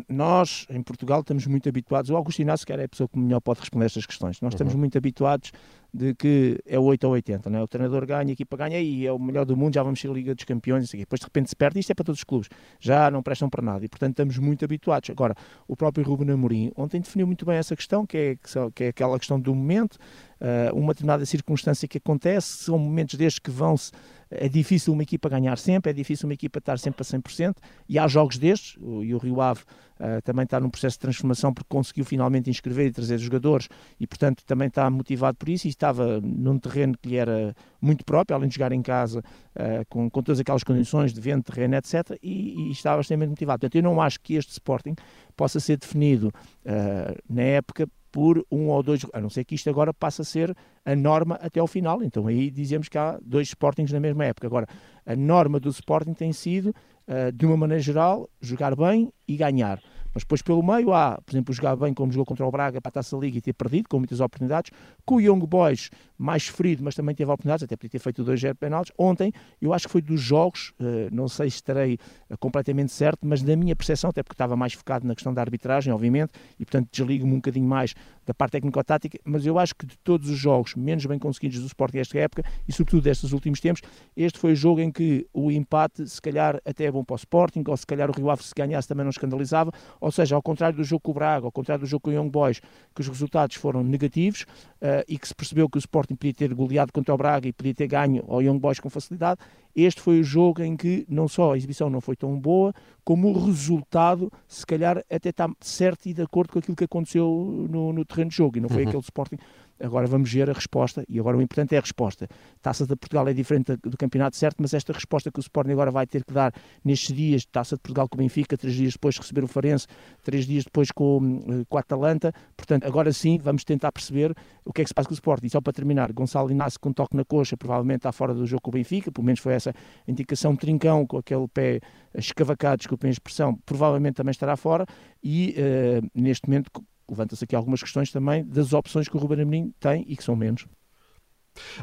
nós 0.08 0.64
em 0.70 0.80
Portugal 0.84 1.18
estamos 1.18 1.48
muito 1.48 1.68
habituados, 1.68 2.12
o 2.12 2.16
Augusto 2.16 2.40
Inácio, 2.40 2.64
que 2.64 2.72
era 2.72 2.84
a 2.84 2.88
pessoa 2.88 3.08
que 3.08 3.18
melhor 3.18 3.40
pode 3.40 3.58
responder 3.58 3.86
estas 3.86 4.06
questões, 4.06 4.40
nós 4.40 4.52
uhum. 4.52 4.54
estamos 4.54 4.74
muito 4.76 4.96
habituados 4.96 5.50
de 5.92 6.14
que 6.14 6.60
é 6.64 6.78
8 6.78 7.02
ou 7.08 7.12
80, 7.14 7.50
não 7.50 7.58
é? 7.58 7.62
o 7.64 7.66
treinador 7.66 8.06
ganha, 8.06 8.30
a 8.30 8.32
equipa 8.32 8.56
ganha 8.56 8.78
e 8.78 9.04
é 9.04 9.12
o 9.12 9.18
melhor 9.18 9.44
do 9.44 9.56
mundo, 9.56 9.74
já 9.74 9.82
vamos 9.82 10.00
ser 10.00 10.08
a 10.08 10.12
Liga 10.12 10.32
dos 10.32 10.44
Campeões, 10.44 10.94
e 10.94 10.98
depois 10.98 11.18
de 11.18 11.26
repente 11.26 11.48
se 11.48 11.56
perde, 11.56 11.80
isto 11.80 11.90
é 11.90 11.94
para 11.94 12.04
todos 12.04 12.20
os 12.20 12.24
clubes, 12.24 12.48
já 12.78 13.10
não 13.10 13.20
prestam 13.20 13.50
para 13.50 13.62
nada 13.62 13.84
e 13.84 13.88
portanto 13.88 14.12
estamos 14.12 14.38
muito 14.38 14.64
habituados. 14.64 15.10
Agora, 15.10 15.34
o 15.66 15.74
próprio 15.74 16.06
Ruben 16.06 16.30
Amorim 16.30 16.70
ontem 16.76 17.00
definiu 17.00 17.26
muito 17.26 17.44
bem 17.44 17.56
essa 17.56 17.74
questão, 17.74 18.06
que 18.06 18.16
é, 18.16 18.36
que 18.72 18.84
é 18.84 18.88
aquela 18.90 19.18
questão 19.18 19.40
do 19.40 19.52
momento, 19.52 19.94
uh, 19.94 20.72
uma 20.72 20.92
determinada 20.92 21.26
circunstância 21.26 21.88
que 21.88 21.98
acontece, 21.98 22.64
são 22.64 22.78
momentos 22.78 23.16
destes 23.16 23.40
que 23.40 23.50
vão-se. 23.50 23.90
É 24.30 24.48
difícil 24.48 24.92
uma 24.92 25.02
equipa 25.02 25.28
ganhar 25.28 25.58
sempre, 25.58 25.90
é 25.90 25.92
difícil 25.92 26.28
uma 26.28 26.34
equipa 26.34 26.58
estar 26.58 26.78
sempre 26.78 27.02
a 27.02 27.04
100%, 27.04 27.56
e 27.88 27.98
há 27.98 28.06
jogos 28.06 28.38
destes, 28.38 28.76
e 28.80 29.14
o 29.14 29.18
Rio 29.18 29.40
Ave 29.40 29.62
uh, 29.98 30.22
também 30.22 30.44
está 30.44 30.60
num 30.60 30.70
processo 30.70 30.96
de 30.96 31.00
transformação 31.00 31.52
porque 31.52 31.68
conseguiu 31.68 32.04
finalmente 32.04 32.48
inscrever 32.48 32.86
e 32.86 32.92
trazer 32.92 33.18
jogadores, 33.18 33.68
e 33.98 34.06
portanto 34.06 34.44
também 34.44 34.68
está 34.68 34.88
motivado 34.88 35.36
por 35.36 35.48
isso, 35.48 35.66
e 35.66 35.70
estava 35.70 36.20
num 36.20 36.58
terreno 36.58 36.96
que 36.96 37.08
lhe 37.08 37.16
era 37.16 37.54
muito 37.80 38.04
próprio, 38.04 38.36
além 38.36 38.48
de 38.48 38.54
jogar 38.54 38.70
em 38.72 38.82
casa, 38.82 39.20
uh, 39.20 39.84
com, 39.88 40.08
com 40.08 40.22
todas 40.22 40.38
aquelas 40.38 40.62
condições 40.62 41.12
de 41.12 41.20
vento, 41.20 41.52
terreno, 41.52 41.74
etc., 41.74 42.16
e, 42.22 42.68
e 42.68 42.70
estava 42.70 43.00
extremamente 43.00 43.30
motivado. 43.30 43.60
Portanto, 43.60 43.74
eu 43.74 43.82
não 43.82 44.00
acho 44.00 44.20
que 44.20 44.34
este 44.34 44.52
Sporting 44.52 44.94
possa 45.36 45.58
ser 45.58 45.76
definido 45.76 46.28
uh, 46.28 47.18
na 47.28 47.42
época 47.42 47.88
por 48.10 48.44
um 48.50 48.68
ou 48.68 48.82
dois, 48.82 49.04
a 49.12 49.20
não 49.20 49.30
ser 49.30 49.44
que 49.44 49.54
isto 49.54 49.68
agora 49.70 49.92
passe 49.94 50.20
a 50.20 50.24
ser 50.24 50.56
a 50.84 50.96
norma 50.96 51.36
até 51.36 51.60
ao 51.60 51.66
final. 51.66 52.02
Então 52.02 52.26
aí 52.26 52.50
dizemos 52.50 52.88
que 52.88 52.98
há 52.98 53.18
dois 53.22 53.48
Sportings 53.48 53.92
na 53.92 54.00
mesma 54.00 54.24
época. 54.24 54.46
Agora, 54.46 54.66
a 55.06 55.16
norma 55.16 55.60
do 55.60 55.70
Sporting 55.70 56.14
tem 56.14 56.32
sido, 56.32 56.74
uh, 57.06 57.32
de 57.32 57.46
uma 57.46 57.56
maneira 57.56 57.82
geral, 57.82 58.28
jogar 58.40 58.74
bem 58.76 59.12
e 59.26 59.36
ganhar. 59.36 59.80
Mas 60.14 60.22
depois 60.22 60.42
pelo 60.42 60.62
meio 60.62 60.92
há, 60.92 61.20
por 61.24 61.32
exemplo, 61.32 61.54
jogar 61.54 61.76
bem 61.76 61.94
como 61.94 62.10
jogou 62.12 62.26
contra 62.26 62.46
o 62.46 62.50
Braga 62.50 62.80
para 62.80 62.88
a 62.88 62.92
Taça 62.92 63.16
Liga 63.16 63.38
e 63.38 63.40
ter 63.40 63.52
perdido, 63.52 63.88
com 63.88 63.98
muitas 63.98 64.20
oportunidades. 64.20 64.70
Com 65.04 65.16
o 65.16 65.20
Young 65.20 65.46
Boys, 65.46 65.90
mais 66.18 66.46
ferido, 66.46 66.82
mas 66.84 66.94
também 66.94 67.14
teve 67.14 67.30
oportunidades, 67.30 67.62
até 67.62 67.76
podia 67.76 67.90
ter 67.90 67.98
feito 67.98 68.24
2-0 68.24 68.54
penaltis. 68.54 68.92
Ontem, 68.98 69.32
eu 69.60 69.72
acho 69.72 69.86
que 69.86 69.92
foi 69.92 70.02
dos 70.02 70.20
jogos, 70.20 70.72
eh, 70.80 71.08
não 71.10 71.28
sei 71.28 71.48
se 71.48 71.56
estarei 71.56 71.98
eh, 72.28 72.36
completamente 72.36 72.92
certo, 72.92 73.20
mas 73.22 73.42
na 73.42 73.56
minha 73.56 73.74
percepção, 73.74 74.10
até 74.10 74.22
porque 74.22 74.34
estava 74.34 74.56
mais 74.56 74.72
focado 74.74 75.06
na 75.06 75.14
questão 75.14 75.32
da 75.32 75.40
arbitragem, 75.40 75.92
obviamente, 75.92 76.32
e 76.58 76.64
portanto 76.64 76.88
desligo-me 76.92 77.32
um 77.32 77.36
bocadinho 77.36 77.66
mais 77.66 77.94
da 78.30 78.34
parte 78.34 78.52
técnico-tática, 78.52 79.18
mas 79.24 79.44
eu 79.44 79.58
acho 79.58 79.74
que 79.74 79.84
de 79.84 79.98
todos 79.98 80.30
os 80.30 80.38
jogos 80.38 80.76
menos 80.76 81.04
bem 81.04 81.18
conseguidos 81.18 81.58
do 81.58 81.66
Sporting 81.66 81.98
desta 81.98 82.18
época, 82.18 82.44
e 82.66 82.72
sobretudo 82.72 83.02
destes 83.02 83.32
últimos 83.32 83.60
tempos, 83.60 83.82
este 84.16 84.38
foi 84.38 84.52
o 84.52 84.56
jogo 84.56 84.80
em 84.80 84.90
que 84.90 85.26
o 85.32 85.50
empate, 85.50 86.08
se 86.08 86.22
calhar, 86.22 86.60
até 86.64 86.84
é 86.84 86.92
bom 86.92 87.04
para 87.04 87.14
o 87.14 87.16
Sporting, 87.16 87.64
ou 87.66 87.76
se 87.76 87.84
calhar 87.84 88.08
o 88.08 88.12
Rio 88.12 88.30
Ave 88.30 88.44
se 88.44 88.54
ganhasse 88.56 88.86
também 88.86 89.04
não 89.04 89.10
escandalizava, 89.10 89.72
ou 90.00 90.12
seja, 90.12 90.36
ao 90.36 90.42
contrário 90.42 90.76
do 90.76 90.84
jogo 90.84 91.00
com 91.00 91.10
o 91.10 91.14
Braga, 91.14 91.46
ao 91.46 91.52
contrário 91.52 91.84
do 91.84 91.88
jogo 91.88 92.02
com 92.02 92.10
o 92.10 92.12
Young 92.12 92.30
Boys, 92.30 92.60
que 92.94 93.00
os 93.00 93.08
resultados 93.08 93.56
foram 93.56 93.82
negativos 93.82 94.42
uh, 94.42 95.04
e 95.08 95.18
que 95.18 95.26
se 95.26 95.34
percebeu 95.34 95.68
que 95.68 95.76
o 95.76 95.80
Sporting 95.80 96.14
podia 96.14 96.34
ter 96.34 96.54
goleado 96.54 96.92
contra 96.92 97.12
o 97.12 97.16
Braga 97.18 97.48
e 97.48 97.52
podia 97.52 97.74
ter 97.74 97.88
ganho 97.88 98.24
ao 98.28 98.40
Young 98.40 98.60
Boys 98.60 98.78
com 98.78 98.88
facilidade, 98.88 99.40
este 99.74 100.00
foi 100.00 100.20
o 100.20 100.24
jogo 100.24 100.62
em 100.62 100.76
que 100.76 101.06
não 101.08 101.28
só 101.28 101.52
a 101.52 101.56
exibição 101.56 101.88
não 101.88 102.00
foi 102.00 102.16
tão 102.16 102.38
boa, 102.38 102.74
como 103.04 103.28
o 103.28 103.46
resultado, 103.46 104.32
se 104.46 104.66
calhar, 104.66 105.04
até 105.10 105.30
está 105.30 105.48
certo 105.60 106.06
e 106.06 106.14
de 106.14 106.22
acordo 106.22 106.52
com 106.52 106.58
aquilo 106.58 106.76
que 106.76 106.84
aconteceu 106.84 107.66
no, 107.70 107.92
no 107.92 108.04
terreno 108.04 108.30
de 108.30 108.36
jogo. 108.36 108.58
E 108.58 108.60
não 108.60 108.68
foi 108.68 108.82
uhum. 108.82 108.88
aquele 108.88 109.02
Sporting 109.02 109.38
Agora 109.80 110.06
vamos 110.06 110.32
ver 110.32 110.50
a 110.50 110.52
resposta, 110.52 111.04
e 111.08 111.18
agora 111.18 111.36
o 111.36 111.42
importante 111.42 111.74
é 111.74 111.78
a 111.78 111.80
resposta. 111.80 112.28
Taça 112.60 112.86
de 112.86 112.94
Portugal 112.96 113.26
é 113.28 113.32
diferente 113.32 113.76
do 113.76 113.96
campeonato, 113.96 114.36
certo, 114.36 114.56
mas 114.60 114.74
esta 114.74 114.92
resposta 114.92 115.30
que 115.30 115.38
o 115.38 115.40
Sporting 115.40 115.72
agora 115.72 115.90
vai 115.90 116.06
ter 116.06 116.24
que 116.24 116.32
dar 116.32 116.52
nestes 116.84 117.14
dias, 117.14 117.44
Taça 117.46 117.76
de 117.76 117.82
Portugal 117.82 118.08
com 118.08 118.16
o 118.16 118.18
Benfica, 118.18 118.56
três 118.56 118.74
dias 118.74 118.92
depois 118.92 119.14
de 119.14 119.20
receber 119.20 119.44
o 119.44 119.48
Farense, 119.48 119.86
três 120.22 120.46
dias 120.46 120.64
depois 120.64 120.90
com, 120.90 121.42
eh, 121.48 121.64
com 121.68 121.76
a 121.76 121.80
Atalanta, 121.80 122.32
portanto, 122.56 122.84
agora 122.86 123.12
sim 123.12 123.38
vamos 123.38 123.64
tentar 123.64 123.90
perceber 123.92 124.34
o 124.64 124.72
que 124.72 124.82
é 124.82 124.84
que 124.84 124.88
se 124.88 124.94
passa 124.94 125.08
com 125.08 125.12
o 125.12 125.14
Sporting. 125.14 125.46
E 125.46 125.50
só 125.50 125.60
para 125.60 125.72
terminar, 125.72 126.12
Gonçalo 126.12 126.50
Inácio 126.50 126.78
com 126.78 126.92
toque 126.92 127.16
na 127.16 127.24
coxa, 127.24 127.56
provavelmente 127.56 127.98
está 127.98 128.12
fora 128.12 128.34
do 128.34 128.46
jogo 128.46 128.62
com 128.62 128.70
o 128.70 128.74
Benfica, 128.74 129.10
pelo 129.10 129.24
menos 129.24 129.40
foi 129.40 129.54
essa 129.54 129.70
a 129.70 130.10
indicação, 130.10 130.54
Trincão 130.56 131.06
com 131.06 131.18
aquele 131.18 131.48
pé 131.48 131.80
escavacado, 132.14 132.78
desculpem 132.78 133.08
a 133.08 133.12
expressão, 133.12 133.58
provavelmente 133.64 134.16
também 134.16 134.30
estará 134.30 134.56
fora, 134.56 134.84
e 135.22 135.54
uh, 135.56 136.10
neste 136.14 136.48
momento 136.48 136.70
levanta-se 137.10 137.44
aqui 137.44 137.54
algumas 137.56 137.82
questões 137.82 138.10
também 138.10 138.44
das 138.44 138.72
opções 138.72 139.08
que 139.08 139.16
o 139.16 139.20
Ruben 139.20 139.42
Amorim 139.42 139.74
tem 139.80 140.04
e 140.08 140.16
que 140.16 140.24
são 140.24 140.36
menos. 140.36 140.66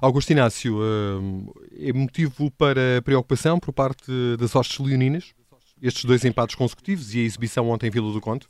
Augusto 0.02 0.32
Inácio, 0.32 0.80
eh, 0.82 1.90
é 1.90 1.94
motivo 1.94 2.50
para 2.52 3.02
preocupação 3.04 3.60
por 3.60 3.74
parte 3.74 4.10
das 4.40 4.56
hostes 4.56 4.80
leoninas? 4.80 5.36
estes 5.82 6.06
dois 6.06 6.26
empates 6.26 6.56
consecutivos 6.56 7.14
e 7.14 7.20
a 7.20 7.24
exibição 7.24 7.70
ontem 7.70 7.88
em 7.88 7.92
Vila 7.92 8.12
do 8.12 8.22
Conde? 8.22 8.48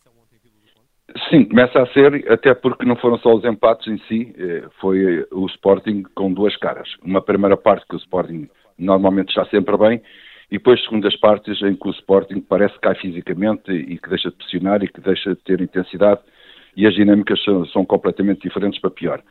Sim, 1.29 1.45
começa 1.45 1.81
a 1.81 1.87
ser, 1.87 2.29
até 2.31 2.53
porque 2.53 2.85
não 2.85 2.95
foram 2.97 3.17
só 3.19 3.33
os 3.33 3.43
empates 3.45 3.87
em 3.87 3.97
si, 4.07 4.35
eh, 4.37 4.65
foi 4.79 5.25
o 5.31 5.45
Sporting 5.47 6.03
com 6.13 6.33
duas 6.33 6.55
caras. 6.57 6.89
Uma 7.01 7.21
primeira 7.21 7.55
parte 7.55 7.85
que 7.87 7.95
o 7.95 7.99
Sporting 7.99 8.49
normalmente 8.77 9.29
está 9.29 9.45
sempre 9.45 9.77
bem, 9.77 10.01
e 10.51 10.57
depois 10.57 10.81
segundas 10.83 11.15
partes 11.17 11.61
em 11.61 11.75
que 11.75 11.87
o 11.87 11.91
Sporting 11.91 12.41
parece 12.41 12.73
que 12.75 12.81
cai 12.81 12.95
fisicamente 12.95 13.71
e 13.71 13.97
que 13.97 14.09
deixa 14.09 14.29
de 14.29 14.35
pressionar 14.35 14.83
e 14.83 14.87
que 14.87 15.01
deixa 15.01 15.31
de 15.31 15.41
ter 15.43 15.61
intensidade, 15.61 16.21
e 16.75 16.85
as 16.85 16.93
dinâmicas 16.93 17.43
são, 17.43 17.65
são 17.67 17.85
completamente 17.85 18.41
diferentes 18.41 18.79
para 18.79 18.89
pior. 18.89 19.23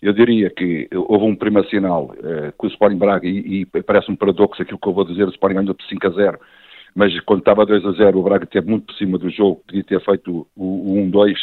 Eu 0.00 0.12
diria 0.12 0.50
que 0.50 0.88
houve 0.94 1.24
um 1.24 1.34
prima 1.34 1.64
sinal 1.64 2.14
eh, 2.22 2.52
com 2.56 2.66
o 2.66 2.70
Sporting 2.70 2.98
Braga, 2.98 3.26
e, 3.26 3.62
e 3.62 3.82
parece 3.82 4.10
um 4.10 4.16
paradoxo 4.16 4.60
aquilo 4.60 4.78
que 4.78 4.88
eu 4.88 4.92
vou 4.92 5.04
dizer, 5.04 5.24
o 5.24 5.30
Sporting 5.30 5.56
ganhou 5.56 5.74
por 5.74 5.86
5 5.86 6.06
a 6.06 6.10
0, 6.10 6.38
mas 6.94 7.18
quando 7.20 7.40
estava 7.40 7.66
2 7.66 7.84
a 7.86 7.92
0 7.92 8.18
o 8.18 8.22
Braga 8.22 8.44
esteve 8.44 8.68
muito 8.68 8.86
por 8.86 8.94
cima 8.96 9.18
do 9.18 9.30
jogo, 9.30 9.62
podia 9.66 9.84
ter 9.84 10.00
feito 10.04 10.46
o, 10.54 10.64
o 10.64 11.10
1-2 11.10 11.34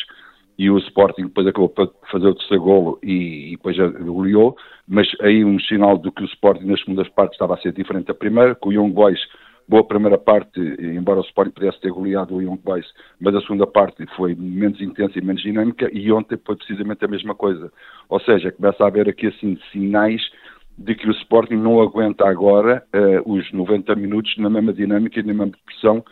e 0.58 0.70
o 0.70 0.78
Sporting 0.78 1.24
depois 1.24 1.48
acabou 1.48 1.70
por 1.70 1.92
fazer 2.12 2.28
o 2.28 2.36
terceiro 2.36 2.64
golo 2.64 3.00
e, 3.02 3.48
e 3.48 3.52
depois 3.52 3.76
goleou, 3.78 4.56
mas 4.88 5.08
aí 5.22 5.44
um 5.44 5.60
sinal 5.60 5.98
do 5.98 6.12
que 6.12 6.22
o 6.22 6.28
Sporting 6.28 6.66
nas 6.66 6.80
segundas 6.82 7.10
partes 7.10 7.34
estava 7.34 7.56
a 7.56 7.58
ser 7.58 7.74
diferente 7.74 8.08
da 8.08 8.14
primeira, 8.14 8.54
com 8.54 8.70
o 8.70 8.74
Young 8.74 8.92
Boys 8.92 9.20
boa 9.68 9.84
primeira 9.84 10.18
parte, 10.18 10.60
embora 10.80 11.20
o 11.20 11.24
Sporting 11.24 11.52
pudesse 11.52 11.80
ter 11.80 11.92
goleado 11.92 12.36
o 12.36 12.42
Young 12.42 12.60
Boys, 12.64 12.86
mas 13.20 13.36
a 13.36 13.42
segunda 13.42 13.66
parte 13.66 14.06
foi 14.16 14.36
menos 14.36 14.82
intensa 14.82 15.18
e 15.18 15.24
menos 15.24 15.42
dinâmica 15.42 15.90
e 15.92 16.12
ontem 16.12 16.38
foi 16.46 16.56
precisamente 16.56 17.04
a 17.06 17.08
mesma 17.08 17.34
coisa. 17.36 17.72
Ou 18.10 18.20
seja, 18.20 18.52
começa 18.52 18.84
a 18.84 18.88
haver 18.88 19.08
aqui 19.08 19.28
assim 19.28 19.58
sinais 19.72 20.22
de 20.78 20.96
que 20.96 21.08
o 21.08 21.12
Sporting 21.12 21.56
não 21.56 21.82
aguenta 21.82 22.28
agora 22.28 22.84
uh, 22.94 23.32
os 23.32 23.52
90 23.52 23.96
minutos 23.96 24.36
na 24.38 24.50
mesma 24.50 24.74
dinâmica 24.74 25.20
e 25.20 25.24
na 25.24 25.34
mesma 25.34 25.52
pressão 25.66 26.04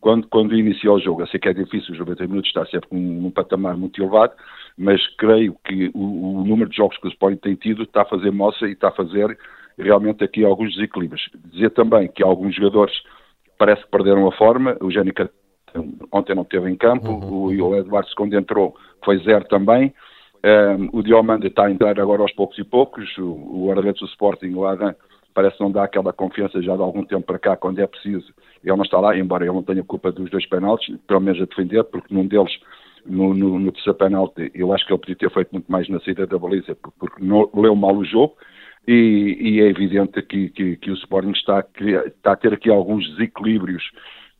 quando, 0.00 0.26
quando 0.28 0.56
iniciou 0.56 0.96
o 0.96 1.00
jogo. 1.00 1.22
Eu 1.22 1.26
sei 1.28 1.40
que 1.40 1.48
é 1.48 1.52
difícil, 1.52 1.92
os 1.92 1.98
90 1.98 2.26
minutos 2.26 2.48
está 2.48 2.64
sempre 2.66 2.88
num, 2.92 3.22
num 3.22 3.30
patamar 3.30 3.76
muito 3.76 4.00
elevado, 4.00 4.32
mas 4.76 5.04
creio 5.16 5.56
que 5.64 5.90
o, 5.94 6.40
o, 6.40 6.44
número 6.44 6.70
de 6.70 6.76
jogos 6.76 6.96
que 6.98 7.06
o 7.06 7.10
Sporting 7.10 7.38
tem 7.38 7.54
tido 7.54 7.82
está 7.82 8.02
a 8.02 8.06
fazer 8.06 8.30
moça 8.30 8.66
e 8.66 8.72
está 8.72 8.88
a 8.88 8.92
fazer 8.92 9.36
realmente 9.78 10.24
aqui 10.24 10.44
alguns 10.44 10.74
desequilíbrios. 10.74 11.28
Dizer 11.52 11.70
também 11.70 12.08
que 12.08 12.22
alguns 12.22 12.54
jogadores 12.54 12.94
parece 13.58 13.82
que 13.84 13.90
perderam 13.90 14.26
a 14.26 14.32
forma, 14.32 14.76
o 14.80 14.90
Jénica 14.90 15.30
ontem 16.12 16.34
não 16.34 16.42
esteve 16.42 16.70
em 16.70 16.76
campo, 16.76 17.08
uhum. 17.08 17.60
o, 17.60 17.68
o 17.68 17.76
Eduardo 17.76 18.08
quando 18.16 18.34
entrou 18.34 18.74
foi 19.04 19.18
zero 19.18 19.44
também, 19.44 19.92
um, 20.44 20.98
o 20.98 21.02
Diomande 21.02 21.48
está 21.48 21.66
a 21.66 21.70
entrar 21.70 21.98
agora 21.98 22.22
aos 22.22 22.32
poucos 22.32 22.58
e 22.58 22.64
poucos. 22.64 23.16
O, 23.18 23.24
o 23.24 23.66
guarda-redes 23.66 24.00
do 24.00 24.06
Sporting, 24.06 24.54
o 24.54 24.66
Adam, 24.66 24.94
parece 25.34 25.60
não 25.60 25.70
dar 25.70 25.84
aquela 25.84 26.12
confiança 26.12 26.62
já 26.62 26.74
de 26.76 26.82
algum 26.82 27.04
tempo 27.04 27.26
para 27.26 27.38
cá, 27.38 27.56
quando 27.56 27.80
é 27.80 27.86
preciso. 27.86 28.32
Ele 28.62 28.76
não 28.76 28.84
está 28.84 29.00
lá, 29.00 29.16
embora 29.16 29.44
ele 29.44 29.52
não 29.52 29.62
tenha 29.62 29.82
culpa 29.82 30.12
dos 30.12 30.30
dois 30.30 30.46
penaltis, 30.46 30.96
pelo 31.06 31.20
menos 31.20 31.40
a 31.40 31.44
defender, 31.44 31.84
porque 31.84 32.12
num 32.12 32.26
deles, 32.26 32.52
no, 33.04 33.34
no, 33.34 33.58
no 33.58 33.72
terceiro 33.72 33.98
penalti, 33.98 34.50
eu 34.54 34.72
acho 34.72 34.86
que 34.86 34.92
ele 34.92 35.00
podia 35.00 35.16
ter 35.16 35.30
feito 35.30 35.50
muito 35.52 35.70
mais 35.70 35.88
na 35.88 36.00
saída 36.00 36.26
da 36.26 36.38
baliza, 36.38 36.76
porque 36.98 37.22
não, 37.22 37.48
leu 37.54 37.74
mal 37.74 37.96
o 37.96 38.04
jogo. 38.04 38.34
E, 38.90 39.36
e 39.38 39.60
é 39.60 39.66
evidente 39.66 40.22
que, 40.22 40.48
que, 40.48 40.76
que, 40.76 40.90
o 40.90 40.94
Sporting 40.94 41.32
está 41.32 41.58
a, 41.58 42.06
está 42.06 42.32
a 42.32 42.36
ter 42.36 42.54
aqui 42.54 42.70
alguns 42.70 43.06
desequilíbrios 43.10 43.82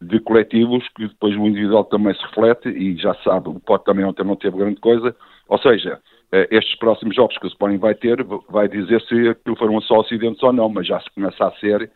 de 0.00 0.18
coletivos 0.20 0.88
que 0.96 1.06
depois 1.06 1.36
o 1.36 1.46
individual 1.46 1.84
também 1.84 2.14
se 2.14 2.22
reflete 2.22 2.70
e 2.70 2.96
já 2.96 3.14
sabe, 3.16 3.50
o 3.50 3.60
Pote 3.60 3.84
também 3.84 4.06
ontem 4.06 4.24
não 4.24 4.36
teve 4.36 4.56
grande 4.56 4.80
coisa, 4.80 5.14
ou 5.48 5.58
seja, 5.58 6.00
eh, 6.32 6.48
estes 6.50 6.78
próximos 6.78 7.14
jogos 7.14 7.36
que 7.36 7.44
o 7.44 7.48
Sporting 7.48 7.76
vai 7.76 7.94
ter, 7.94 8.24
vai 8.48 8.68
dizer 8.68 9.02
se 9.02 9.28
aquilo 9.28 9.56
foram 9.56 9.78
só 9.82 10.00
acidentes 10.00 10.42
ou 10.42 10.52
não, 10.52 10.70
mas 10.70 10.86
já 10.86 10.98
se 10.98 11.10
começa 11.10 11.46
a 11.46 11.52
ser 11.56 11.90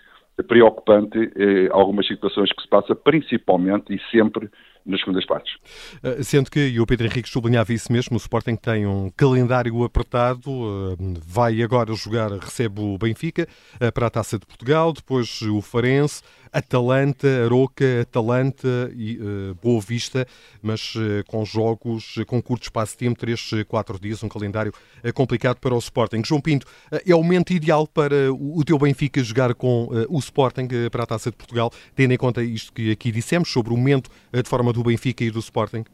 preocupante 0.46 1.18
eh, 1.18 1.68
algumas 1.70 2.06
situações 2.06 2.52
que 2.52 2.60
se 2.60 2.68
passa, 2.68 2.94
principalmente 2.94 3.94
e 3.94 4.00
sempre 4.10 4.50
nas 4.84 5.00
segundas 5.00 5.24
partes. 5.26 5.54
Eh, 6.02 6.22
sendo 6.22 6.50
que, 6.50 6.60
e 6.68 6.80
o 6.80 6.86
Pedro 6.86 7.06
Henrique 7.06 7.28
sublinhava 7.28 7.72
isso 7.72 7.92
mesmo, 7.92 8.16
o 8.16 8.18
Sporting 8.18 8.56
tem 8.56 8.86
um 8.86 9.10
calendário 9.10 9.82
apertado, 9.84 10.50
eh, 10.50 11.20
vai 11.26 11.62
agora 11.62 11.92
jogar, 11.94 12.30
recebe 12.32 12.80
o 12.80 12.98
Benfica 12.98 13.46
para 13.94 14.06
a 14.06 14.10
Taça 14.10 14.38
de 14.38 14.46
Portugal, 14.46 14.92
depois 14.92 15.42
o 15.42 15.60
Farense, 15.60 16.22
Atalanta, 16.52 17.26
Aroca, 17.44 18.02
Atalanta 18.02 18.92
e 18.94 19.16
uh, 19.16 19.54
Boa 19.62 19.80
Vista, 19.80 20.26
mas 20.60 20.94
uh, 20.94 21.24
com 21.26 21.44
jogos 21.44 22.16
com 22.26 22.42
curto 22.42 22.64
espaço 22.64 22.92
de 22.92 22.98
tempo, 22.98 23.18
3, 23.18 23.64
4 23.66 23.98
dias, 23.98 24.22
um 24.22 24.28
calendário 24.28 24.72
uh, 25.02 25.12
complicado 25.12 25.58
para 25.58 25.74
o 25.74 25.78
Sporting. 25.78 26.22
João 26.24 26.40
Pinto, 26.40 26.66
é 26.90 27.14
o 27.14 27.22
momento 27.22 27.52
ideal 27.52 27.86
para 27.86 28.32
o 28.32 28.62
teu 28.64 28.78
Benfica 28.78 29.22
jogar 29.22 29.54
com 29.54 29.88
o 30.08 30.18
Sporting 30.18 30.68
para 30.90 31.04
a 31.04 31.06
Taça 31.06 31.30
de 31.30 31.36
Portugal, 31.36 31.72
tendo 31.94 32.12
em 32.12 32.16
conta 32.16 32.42
isto 32.42 32.72
que 32.72 32.90
aqui 32.90 33.10
dissemos 33.10 33.50
sobre 33.50 33.72
o 33.72 33.76
momento 33.76 34.10
de 34.32 34.48
forma 34.48 34.72
do 34.72 34.82
Benfica 34.82 35.24
e 35.24 35.30
do 35.30 35.38
Sporting? 35.38 35.84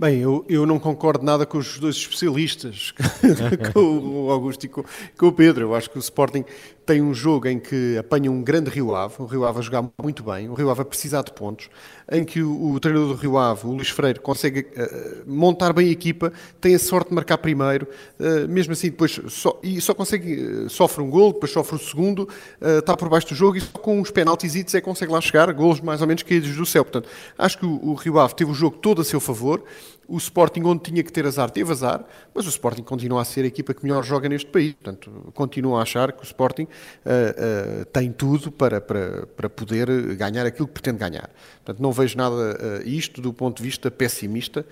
Bem, 0.00 0.20
eu, 0.20 0.46
eu 0.48 0.64
não 0.64 0.78
concordo 0.78 1.22
nada 1.22 1.44
com 1.44 1.58
os 1.58 1.78
dois 1.78 1.94
especialistas, 1.94 2.94
com 3.74 3.80
o 3.80 4.30
Augusto 4.30 4.64
e 4.64 4.68
com, 4.70 4.82
com, 5.18 5.26
o 5.26 5.30
Pedro. 5.30 5.66
Eu 5.66 5.74
acho 5.74 5.90
que 5.90 5.98
o 5.98 6.00
Sporting 6.00 6.42
tem 6.86 7.02
um 7.02 7.12
jogo 7.12 7.46
em 7.46 7.60
que 7.60 7.98
apanha 7.98 8.30
um 8.30 8.42
grande 8.42 8.70
Rio 8.70 8.96
Ave, 8.96 9.16
o 9.18 9.26
Rio 9.26 9.44
Ave 9.44 9.58
a 9.58 9.60
jogar 9.60 9.86
muito 10.02 10.22
bem, 10.22 10.48
o 10.48 10.54
Rio 10.54 10.70
Ave 10.70 10.80
a 10.80 10.84
precisar 10.86 11.20
de 11.20 11.34
pontos, 11.34 11.68
em 12.10 12.24
que 12.24 12.42
o, 12.42 12.72
o 12.72 12.80
treinador 12.80 13.14
do 13.14 13.14
Rio 13.14 13.38
Ave, 13.38 13.66
o 13.66 13.70
Luís 13.70 13.88
Freire, 13.88 14.18
consegue 14.18 14.60
uh, 14.60 15.22
montar 15.26 15.72
bem 15.72 15.88
a 15.88 15.90
equipa, 15.90 16.32
tem 16.60 16.74
a 16.74 16.78
sorte 16.78 17.10
de 17.10 17.14
marcar 17.14 17.38
primeiro, 17.38 17.86
uh, 18.18 18.48
mesmo 18.48 18.72
assim 18.72 18.90
depois 18.90 19.20
só, 19.28 19.58
e 19.62 19.80
só 19.80 19.94
consegue, 19.94 20.42
uh, 20.42 20.68
sofre 20.70 21.02
um 21.02 21.08
gol, 21.08 21.32
depois 21.32 21.52
sofre 21.52 21.76
o 21.76 21.78
segundo, 21.78 22.28
está 22.60 22.96
por 22.96 23.08
baixo 23.08 23.28
do 23.28 23.34
jogo 23.34 23.56
e 23.56 23.60
só 23.60 23.78
com 23.78 24.00
os 24.00 24.10
penaltis 24.10 24.56
é 24.56 24.62
que 24.62 24.80
consegue 24.80 25.12
lá 25.12 25.20
chegar, 25.20 25.52
golos 25.52 25.80
mais 25.80 26.00
ou 26.00 26.06
menos 26.06 26.22
caídos 26.22 26.54
do 26.56 26.66
céu. 26.66 26.84
Portanto, 26.84 27.08
acho 27.38 27.58
que 27.58 27.66
o, 27.66 27.90
o 27.90 27.94
Rio 27.94 28.18
Ave 28.18 28.34
teve 28.34 28.50
o 28.50 28.54
jogo 28.54 28.76
todo 28.76 29.00
a 29.00 29.04
seu 29.04 29.20
favor, 29.20 29.62
o 30.10 30.16
Sporting, 30.18 30.62
onde 30.64 30.82
tinha 30.82 31.02
que 31.04 31.12
ter 31.12 31.24
azar, 31.24 31.48
teve 31.50 31.70
azar, 31.70 32.04
mas 32.34 32.44
o 32.44 32.48
Sporting 32.48 32.82
continua 32.82 33.22
a 33.22 33.24
ser 33.24 33.44
a 33.44 33.46
equipa 33.46 33.72
que 33.72 33.84
melhor 33.84 34.04
joga 34.04 34.28
neste 34.28 34.50
país. 34.50 34.74
Portanto, 34.74 35.30
continuo 35.32 35.76
a 35.76 35.82
achar 35.82 36.12
que 36.12 36.22
o 36.22 36.24
Sporting 36.24 36.64
uh, 36.64 36.66
uh, 36.66 37.84
tem 37.86 38.10
tudo 38.10 38.50
para, 38.50 38.80
para, 38.80 39.26
para 39.28 39.48
poder 39.48 40.16
ganhar 40.16 40.44
aquilo 40.44 40.66
que 40.66 40.74
pretende 40.74 40.98
ganhar. 40.98 41.30
Portanto, 41.64 41.80
não 41.80 41.92
vejo 41.92 42.18
nada 42.18 42.34
uh, 42.34 42.88
isto 42.88 43.20
do 43.20 43.32
ponto 43.32 43.58
de 43.58 43.62
vista 43.62 43.88
pessimista. 43.88 44.66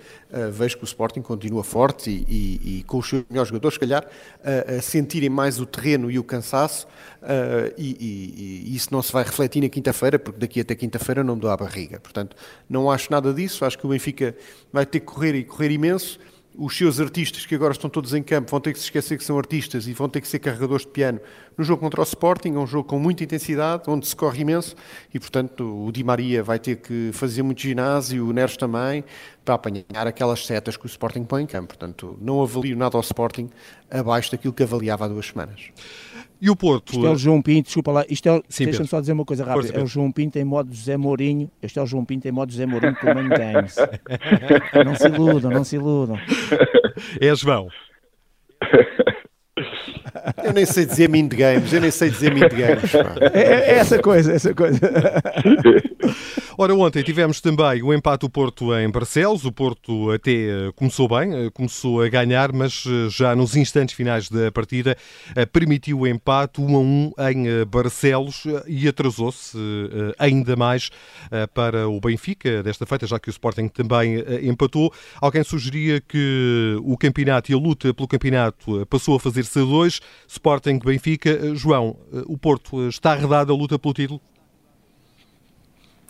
vejo 0.51 0.77
que 0.77 0.83
o 0.83 0.85
Sporting 0.85 1.21
continua 1.21 1.63
forte 1.63 2.09
e, 2.09 2.25
e, 2.27 2.79
e 2.79 2.83
com 2.83 2.97
os 2.97 3.07
seus 3.07 3.23
melhores 3.29 3.47
jogadores, 3.47 3.75
se 3.75 3.79
calhar, 3.79 4.05
a 4.43 4.81
sentirem 4.81 5.29
mais 5.29 5.59
o 5.59 5.65
terreno 5.65 6.11
e 6.11 6.19
o 6.19 6.23
cansaço. 6.23 6.85
E, 7.77 7.97
e, 7.99 8.75
isso 8.75 8.89
não 8.91 9.01
se 9.01 9.11
vai 9.11 9.23
refletir 9.23 9.61
na 9.61 9.69
quinta-feira, 9.69 10.19
porque 10.19 10.39
daqui 10.39 10.59
até 10.59 10.75
quinta-feira 10.75 11.23
não 11.23 11.35
me 11.35 11.41
dou 11.41 11.49
a 11.49 11.57
barriga. 11.57 11.99
Portanto, 11.99 12.35
não 12.69 12.91
acho 12.91 13.11
nada 13.11 13.33
disso. 13.33 13.63
Acho 13.63 13.77
que 13.77 13.85
o 13.85 13.89
Benfica 13.89 14.35
vai 14.71 14.85
ter 14.85 14.99
que 14.99 15.05
correr 15.05 15.28
correr 15.29 15.35
e 15.35 15.43
correr 15.43 15.71
imenso. 15.71 16.19
Os 16.57 16.75
seus 16.75 16.99
artistas, 16.99 17.45
que 17.45 17.55
agora 17.55 17.71
estão 17.71 17.89
todos 17.89 18.13
em 18.13 18.21
campo, 18.21 18.51
vão 18.51 18.59
ter 18.59 18.73
que 18.73 18.79
se 18.79 18.85
esquecer 18.85 19.17
que 19.17 19.23
são 19.23 19.37
artistas 19.37 19.87
e 19.87 19.93
vão 19.93 20.09
ter 20.09 20.19
que 20.19 20.27
ser 20.27 20.39
carregadores 20.39 20.85
de 20.85 20.91
piano 20.91 21.19
no 21.57 21.63
jogo 21.63 21.81
contra 21.81 22.01
o 22.01 22.03
Sporting. 22.03 22.49
É 22.49 22.57
um 22.57 22.67
jogo 22.67 22.89
com 22.89 22.99
muita 22.99 23.23
intensidade, 23.23 23.83
onde 23.87 24.05
se 24.07 24.15
corre 24.15 24.41
imenso 24.41 24.75
e, 25.13 25.19
portanto, 25.19 25.85
o 25.85 25.91
Di 25.91 26.03
Maria 26.03 26.43
vai 26.43 26.59
ter 26.59 26.77
que 26.77 27.11
fazer 27.13 27.43
muito 27.43 27.61
ginásio, 27.61 28.27
o 28.27 28.33
Neres 28.33 28.57
também, 28.57 29.05
para 29.49 29.55
apanhar 29.55 30.05
aquelas 30.05 30.45
setas 30.45 30.77
que 30.77 30.85
o 30.85 30.87
Sporting 30.87 31.23
põe 31.23 31.41
em 31.41 31.47
campo. 31.47 31.69
Portanto, 31.69 32.15
não 32.21 32.41
avalio 32.41 32.77
nada 32.77 32.95
ao 32.95 33.01
Sporting 33.01 33.49
abaixo 33.89 34.31
daquilo 34.31 34.53
que 34.53 34.61
avaliava 34.61 35.05
há 35.05 35.07
duas 35.07 35.25
semanas. 35.25 35.71
E 36.39 36.51
o 36.51 36.55
Porto? 36.55 36.93
Isto 36.93 37.07
é 37.07 37.09
o 37.09 37.15
João 37.15 37.41
Pinto, 37.41 37.65
desculpa 37.65 37.91
lá, 37.91 38.05
isto 38.07 38.29
é, 38.29 38.41
deixa-me 38.63 38.87
só 38.87 38.99
dizer 39.01 39.11
uma 39.11 39.25
coisa 39.25 39.43
rápida, 39.43 39.67
Força, 39.67 39.79
é 39.79 39.83
o 39.83 39.87
João 39.87 40.11
Pinto 40.11 40.37
em 40.37 40.45
modo 40.45 40.73
José 40.73 40.95
Mourinho, 40.95 41.51
este 41.61 41.79
é 41.79 41.81
o 41.81 41.85
João 41.85 42.05
Pinto 42.05 42.27
em 42.27 42.31
modo 42.31 42.51
José 42.51 42.65
Mourinho 42.65 42.95
com 42.95 43.07
o 43.07 43.15
Mind 43.15 43.29
Games. 43.29 43.75
não 44.85 44.95
se 44.95 45.07
iludam, 45.07 45.51
não 45.51 45.63
se 45.63 45.75
iludam. 45.75 46.17
É 47.19 47.35
João. 47.35 47.67
Eu 50.43 50.53
nem 50.53 50.65
sei 50.65 50.85
dizer 50.85 51.09
Mind 51.09 51.33
Games, 51.33 51.73
eu 51.73 51.81
nem 51.81 51.91
sei 51.91 52.09
dizer 52.09 52.33
Mind 52.33 52.51
Games. 52.51 52.93
É, 53.33 53.41
é, 53.41 53.77
essa 53.79 53.99
coisa, 53.99 54.31
essa 54.31 54.53
coisa. 54.53 54.79
Ora, 56.61 56.75
ontem 56.75 57.01
tivemos 57.03 57.39
também 57.39 57.81
o 57.81 57.93
empate 57.93 58.25
do 58.25 58.29
Porto 58.29 58.77
em 58.77 58.91
Barcelos. 58.91 59.45
O 59.45 59.51
Porto 59.51 60.11
até 60.11 60.31
eh, 60.31 60.71
começou 60.75 61.07
bem, 61.07 61.33
eh, 61.33 61.49
começou 61.53 62.01
a 62.01 62.09
ganhar, 62.09 62.51
mas 62.51 62.83
eh, 62.85 63.09
já 63.09 63.33
nos 63.33 63.55
instantes 63.55 63.95
finais 63.95 64.27
da 64.27 64.51
partida 64.51 64.97
permitiu 65.53 65.99
o 65.99 66.05
empate 66.07 66.59
1 66.59 66.75
a 66.75 66.79
1 66.79 67.11
em 67.31 67.65
Barcelos 67.65 68.43
e 68.67 68.89
atrasou-se 68.89 69.57
ainda 70.17 70.57
mais 70.57 70.89
para 71.53 71.87
o 71.87 71.97
Benfica 72.01 72.61
desta 72.61 72.85
feita, 72.85 73.07
já 73.07 73.17
que 73.17 73.29
o 73.29 73.31
Sporting 73.31 73.69
também 73.69 74.21
empatou. 74.43 74.93
Alguém 75.21 75.45
sugeria 75.45 76.01
que 76.01 76.75
o 76.83 76.97
campeonato 76.97 77.53
e 77.53 77.55
a 77.55 77.57
luta 77.57 77.93
pelo 77.93 78.07
campeonato 78.07 78.85
passou 78.87 79.15
a 79.15 79.19
fazer-se 79.19 79.59
a 79.59 79.63
dois. 79.63 80.01
Sporting 80.27 80.77
Benfica. 80.79 81.55
João, 81.55 81.95
o 82.27 82.37
Porto 82.37 82.89
está 82.89 83.13
arredado 83.13 83.53
a 83.53 83.55
luta 83.55 83.79
pelo 83.79 83.93
título? 83.93 84.21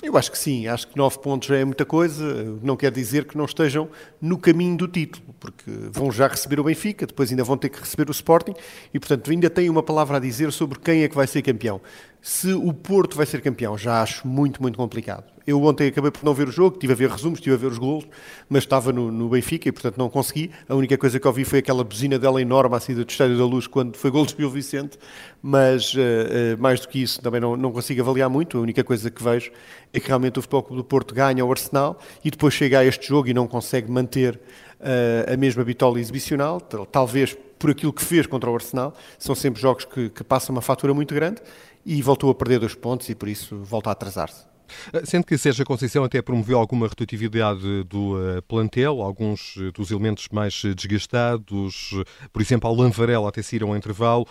Eu 0.01 0.15
acho 0.17 0.31
que 0.31 0.37
sim, 0.37 0.65
acho 0.65 0.87
que 0.87 0.97
nove 0.97 1.19
pontos 1.19 1.49
já 1.49 1.57
é 1.57 1.65
muita 1.65 1.85
coisa, 1.85 2.23
não 2.63 2.77
quer 2.77 2.89
dizer 2.89 3.25
que 3.25 3.37
não 3.37 3.43
estejam 3.43 3.89
no 4.21 4.37
caminho 4.37 4.77
do 4.77 4.87
título, 4.87 5.35
porque 5.37 5.69
vão 5.91 6.09
já 6.09 6.25
receber 6.27 6.57
o 6.57 6.63
Benfica, 6.63 7.05
depois 7.05 7.29
ainda 7.29 7.43
vão 7.43 7.57
ter 7.57 7.67
que 7.67 7.79
receber 7.81 8.07
o 8.07 8.11
Sporting 8.11 8.53
e, 8.93 8.99
portanto, 8.99 9.29
ainda 9.29 9.49
têm 9.49 9.69
uma 9.69 9.83
palavra 9.83 10.15
a 10.15 10.19
dizer 10.19 10.53
sobre 10.53 10.79
quem 10.79 11.03
é 11.03 11.09
que 11.09 11.15
vai 11.15 11.27
ser 11.27 11.41
campeão. 11.41 11.81
Se 12.21 12.53
o 12.53 12.73
Porto 12.73 13.15
vai 13.15 13.25
ser 13.25 13.41
campeão, 13.41 13.77
já 13.77 14.01
acho 14.01 14.27
muito, 14.27 14.61
muito 14.61 14.77
complicado. 14.77 15.23
Eu 15.47 15.63
ontem 15.63 15.87
acabei 15.87 16.11
por 16.11 16.23
não 16.23 16.33
ver 16.33 16.49
o 16.49 16.51
jogo, 16.51 16.75
estive 16.75 16.93
a 16.93 16.95
ver 16.95 17.09
resumos, 17.09 17.39
estive 17.39 17.55
a 17.55 17.57
ver 17.57 17.67
os 17.67 17.77
golos, 17.77 18.05
mas 18.47 18.63
estava 18.63 18.91
no, 18.91 19.09
no, 19.09 19.29
Benfica 19.29 19.69
e, 19.69 19.71
portanto, 19.71 19.97
não 19.97 20.09
consegui. 20.09 20.51
A 20.67 20.75
única 20.75 20.97
coisa 20.97 21.19
que 21.19 21.25
ouvi 21.25 21.45
foi 21.45 21.59
aquela 21.59 21.83
buzina 21.83 22.19
dela 22.19 22.41
enorme 22.41 22.75
à 22.75 22.79
saída 22.79 23.03
do 23.03 23.09
Estádio 23.09 23.37
da 23.37 23.45
Luz 23.45 23.65
quando 23.65 23.95
foi 23.95 24.11
gol 24.11 24.25
de 24.25 24.35
Gil 24.37 24.49
Vicente, 24.49 24.99
mas 25.41 25.93
uh, 25.95 25.97
uh, 25.97 26.61
mais 26.61 26.81
do 26.81 26.89
que 26.89 27.01
isso 27.01 27.21
também 27.21 27.39
não, 27.39 27.55
não 27.55 27.71
consigo 27.71 28.01
avaliar 28.01 28.29
muito. 28.29 28.57
A 28.57 28.61
única 28.61 28.83
coisa 28.83 29.09
que 29.09 29.23
vejo 29.23 29.49
é 29.93 29.99
que 29.99 30.07
realmente 30.07 30.37
o 30.37 30.41
Futebol 30.41 30.63
Clube 30.63 30.83
do 30.83 30.85
Porto 30.85 31.15
ganha 31.15 31.43
o 31.43 31.49
Arsenal 31.49 31.97
e 32.23 32.29
depois 32.29 32.53
chega 32.53 32.79
a 32.79 32.85
este 32.85 33.07
jogo 33.07 33.29
e 33.29 33.33
não 33.33 33.47
consegue 33.47 33.89
manter 33.89 34.35
uh, 34.35 35.33
a 35.33 35.37
mesma 35.37 35.63
bitola 35.63 35.99
exibicional, 35.99 36.59
talvez 36.61 37.35
por 37.57 37.69
aquilo 37.69 37.91
que 37.91 38.03
fez 38.03 38.27
contra 38.27 38.49
o 38.49 38.55
Arsenal. 38.55 38.93
São 39.17 39.35
sempre 39.35 39.61
jogos 39.61 39.85
que, 39.85 40.09
que 40.09 40.23
passam 40.23 40.55
uma 40.55 40.61
fatura 40.61 40.93
muito 40.93 41.13
grande 41.13 41.41
e 41.85 42.01
voltou 42.01 42.29
a 42.29 42.35
perder 42.35 42.59
dois 42.59 42.75
pontos 42.75 43.09
e 43.09 43.15
por 43.15 43.27
isso 43.27 43.57
volta 43.57 43.89
a 43.89 43.93
atrasar-se. 43.93 44.49
Eh, 44.93 45.05
sendo 45.05 45.25
que 45.25 45.37
Sérgio 45.37 45.65
Conceição 45.65 46.03
até 46.03 46.21
promoveu 46.21 46.57
alguma 46.57 46.87
rotatividade 46.87 47.83
do 47.83 48.15
uh, 48.15 48.41
plantel, 48.47 49.01
alguns 49.01 49.55
uh, 49.57 49.71
dos 49.71 49.91
elementos 49.91 50.27
mais 50.31 50.61
desgastados, 50.75 51.91
por 52.31 52.41
exemplo, 52.41 52.69
Alan 52.69 52.89
Varela 52.89 53.29
até 53.29 53.41
sair 53.41 53.63
ao 53.63 53.75
intervalo. 53.75 54.25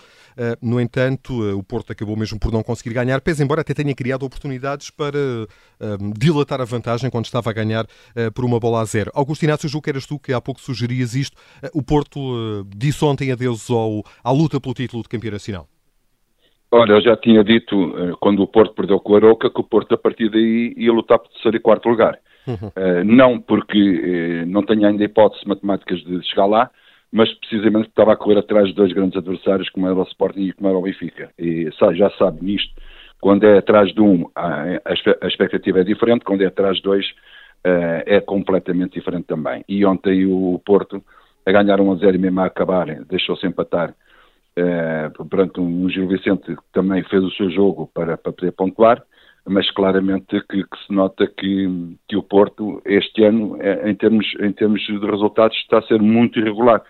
no 0.62 0.80
entanto, 0.80 1.34
o 1.56 1.62
Porto 1.62 1.92
acabou 1.92 2.16
mesmo 2.16 2.38
por 2.38 2.52
não 2.52 2.62
conseguir 2.62 2.94
ganhar, 2.94 3.20
pese 3.20 3.42
embora 3.42 3.60
até 3.60 3.74
tenha 3.74 3.94
criado 3.94 4.22
oportunidades 4.24 4.90
para 4.90 5.18
dilatar 6.16 6.60
a 6.60 6.64
vantagem 6.64 7.10
quando 7.10 7.26
estava 7.26 7.50
a 7.50 7.52
ganhar 7.52 7.86
por 8.34 8.44
uma 8.44 8.60
bola 8.60 8.80
a 8.80 8.84
zero. 8.84 9.10
Augusto 9.14 9.42
Inácio, 9.42 9.68
julgo 9.68 9.84
que 9.84 9.90
eras 9.90 10.06
tu 10.06 10.18
que 10.18 10.32
há 10.32 10.40
pouco 10.40 10.60
sugerias 10.60 11.14
isto. 11.14 11.36
o 11.72 11.82
Porto 11.82 12.64
disse 12.76 13.04
ontem 13.04 13.32
adeus 13.32 13.68
ao, 13.70 14.04
à 14.22 14.30
luta 14.30 14.60
pelo 14.60 14.74
título 14.74 15.02
de 15.02 15.08
campeão 15.08 15.32
nacional. 15.32 15.68
Olha, 16.70 16.92
eu 16.92 17.00
já 17.00 17.16
tinha 17.16 17.42
dito, 17.42 17.94
eh, 17.96 18.14
quando 18.20 18.42
o 18.42 18.46
Porto 18.46 18.74
perdeu 18.74 19.00
com 19.00 19.12
o 19.12 19.16
Aroca, 19.16 19.48
que 19.48 19.60
o 19.60 19.64
Porto, 19.64 19.94
a 19.94 19.98
partir 19.98 20.30
daí, 20.30 20.74
ia 20.76 20.92
lutar 20.92 21.18
por 21.18 21.28
terceiro 21.28 21.56
e 21.56 21.60
quarto 21.60 21.88
lugar. 21.88 22.18
Uhum. 22.46 22.68
Uh, 22.68 23.04
não 23.04 23.38
porque 23.38 23.78
uh, 23.78 24.46
não 24.46 24.62
tenha 24.62 24.88
ainda 24.88 25.04
hipóteses 25.04 25.44
matemáticas 25.44 26.00
de 26.00 26.22
chegar 26.26 26.46
lá, 26.46 26.70
mas 27.12 27.32
precisamente 27.34 27.88
porque 27.88 28.00
estava 28.00 28.12
a 28.12 28.16
correr 28.16 28.38
atrás 28.38 28.68
de 28.68 28.74
dois 28.74 28.92
grandes 28.92 29.16
adversários, 29.16 29.68
como 29.70 29.86
era 29.86 29.94
o 29.94 30.02
Sporting 30.02 30.48
e 30.48 30.52
como 30.52 30.68
era 30.68 30.78
o 30.78 30.82
Benfica. 30.82 31.30
E 31.38 31.70
sabe, 31.78 31.98
já 31.98 32.10
sabe 32.12 32.44
nisto, 32.44 32.72
quando 33.20 33.44
é 33.44 33.58
atrás 33.58 33.92
de 33.92 34.00
um, 34.00 34.30
a, 34.34 34.64
a 35.20 35.26
expectativa 35.26 35.80
é 35.80 35.84
diferente, 35.84 36.24
quando 36.24 36.42
é 36.42 36.46
atrás 36.46 36.76
de 36.76 36.82
dois, 36.82 37.06
uh, 37.06 38.02
é 38.06 38.20
completamente 38.20 38.98
diferente 38.98 39.26
também. 39.26 39.64
E 39.68 39.84
ontem 39.84 40.26
o 40.26 40.60
Porto, 40.64 41.02
a 41.46 41.52
ganhar 41.52 41.80
1 41.80 41.92
a 41.92 41.96
0 41.96 42.14
e 42.14 42.18
mesmo 42.18 42.40
a 42.40 42.46
acabar, 42.46 42.86
deixou-se 43.04 43.46
empatar 43.46 43.94
eh, 44.58 45.10
perante 45.30 45.60
um 45.60 45.88
Gil 45.88 46.08
Vicente 46.08 46.56
que 46.56 46.62
também 46.72 47.04
fez 47.04 47.22
o 47.22 47.30
seu 47.30 47.48
jogo 47.48 47.88
para, 47.94 48.16
para 48.18 48.32
poder 48.32 48.50
pontuar, 48.50 49.00
mas 49.46 49.70
claramente 49.70 50.40
que, 50.50 50.64
que 50.64 50.78
se 50.84 50.92
nota 50.92 51.28
que, 51.28 51.96
que, 52.08 52.16
o 52.16 52.24
Porto 52.24 52.82
este 52.84 53.22
ano, 53.22 53.56
eh, 53.60 53.88
em 53.88 53.94
termos, 53.94 54.26
em 54.40 54.52
termos 54.52 54.80
de 54.80 54.98
resultados, 54.98 55.56
está 55.58 55.78
a 55.78 55.82
ser 55.82 56.02
muito 56.02 56.40
irregular. 56.40 56.82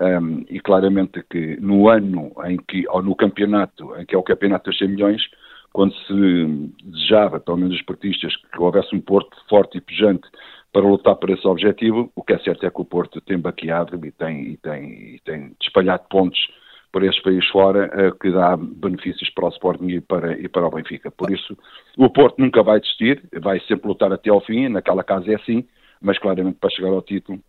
Um, 0.00 0.44
e 0.48 0.58
claramente 0.58 1.22
que 1.30 1.60
no 1.60 1.88
ano 1.88 2.32
em 2.46 2.56
que, 2.56 2.88
ou 2.88 3.02
no 3.02 3.14
campeonato, 3.14 3.94
em 3.96 4.06
que 4.06 4.16
é 4.16 4.18
o 4.18 4.22
campeonato 4.22 4.70
dos 4.70 4.78
100 4.78 4.88
milhões, 4.88 5.22
quando 5.70 5.94
se 5.94 6.72
desejava, 6.82 7.38
pelo 7.38 7.58
menos 7.58 7.76
os 7.76 7.82
portistas, 7.82 8.34
que 8.36 8.60
houvesse 8.60 8.96
um 8.96 9.00
Porto 9.00 9.36
forte 9.48 9.78
e 9.78 9.80
pujante 9.82 10.26
para 10.72 10.82
lutar 10.82 11.14
por 11.16 11.30
esse 11.30 11.46
objetivo, 11.46 12.10
o 12.16 12.22
que 12.22 12.32
é 12.32 12.38
certo 12.38 12.64
é 12.66 12.70
que 12.70 12.80
o 12.80 12.84
Porto 12.86 13.20
tem 13.20 13.38
baqueado 13.38 13.94
e 14.04 14.10
tem, 14.10 14.52
e 14.52 14.56
tem, 14.56 15.14
e 15.14 15.20
tem 15.24 15.54
espalhado 15.60 16.04
pontos 16.08 16.40
por 16.92 17.02
esse 17.02 17.20
país 17.22 17.44
fora, 17.48 17.86
uh, 17.86 18.18
que 18.18 18.30
dá 18.30 18.56
benefícios 18.56 19.30
para 19.30 19.46
o 19.46 19.48
Sporting 19.48 19.88
e 19.88 20.00
para, 20.00 20.38
e 20.38 20.46
para 20.46 20.66
o 20.66 20.70
Benfica. 20.70 21.10
Por 21.10 21.30
isso, 21.30 21.56
o 21.96 22.10
Porto 22.10 22.38
nunca 22.38 22.62
vai 22.62 22.78
desistir, 22.80 23.22
vai 23.40 23.58
sempre 23.60 23.88
lutar 23.88 24.12
até 24.12 24.28
ao 24.28 24.42
fim, 24.42 24.68
naquela 24.68 25.02
casa 25.02 25.32
é 25.32 25.36
assim, 25.36 25.66
mas 26.00 26.18
claramente 26.18 26.58
para 26.60 26.70
chegar 26.70 26.90
ao 26.90 27.00
título, 27.00 27.40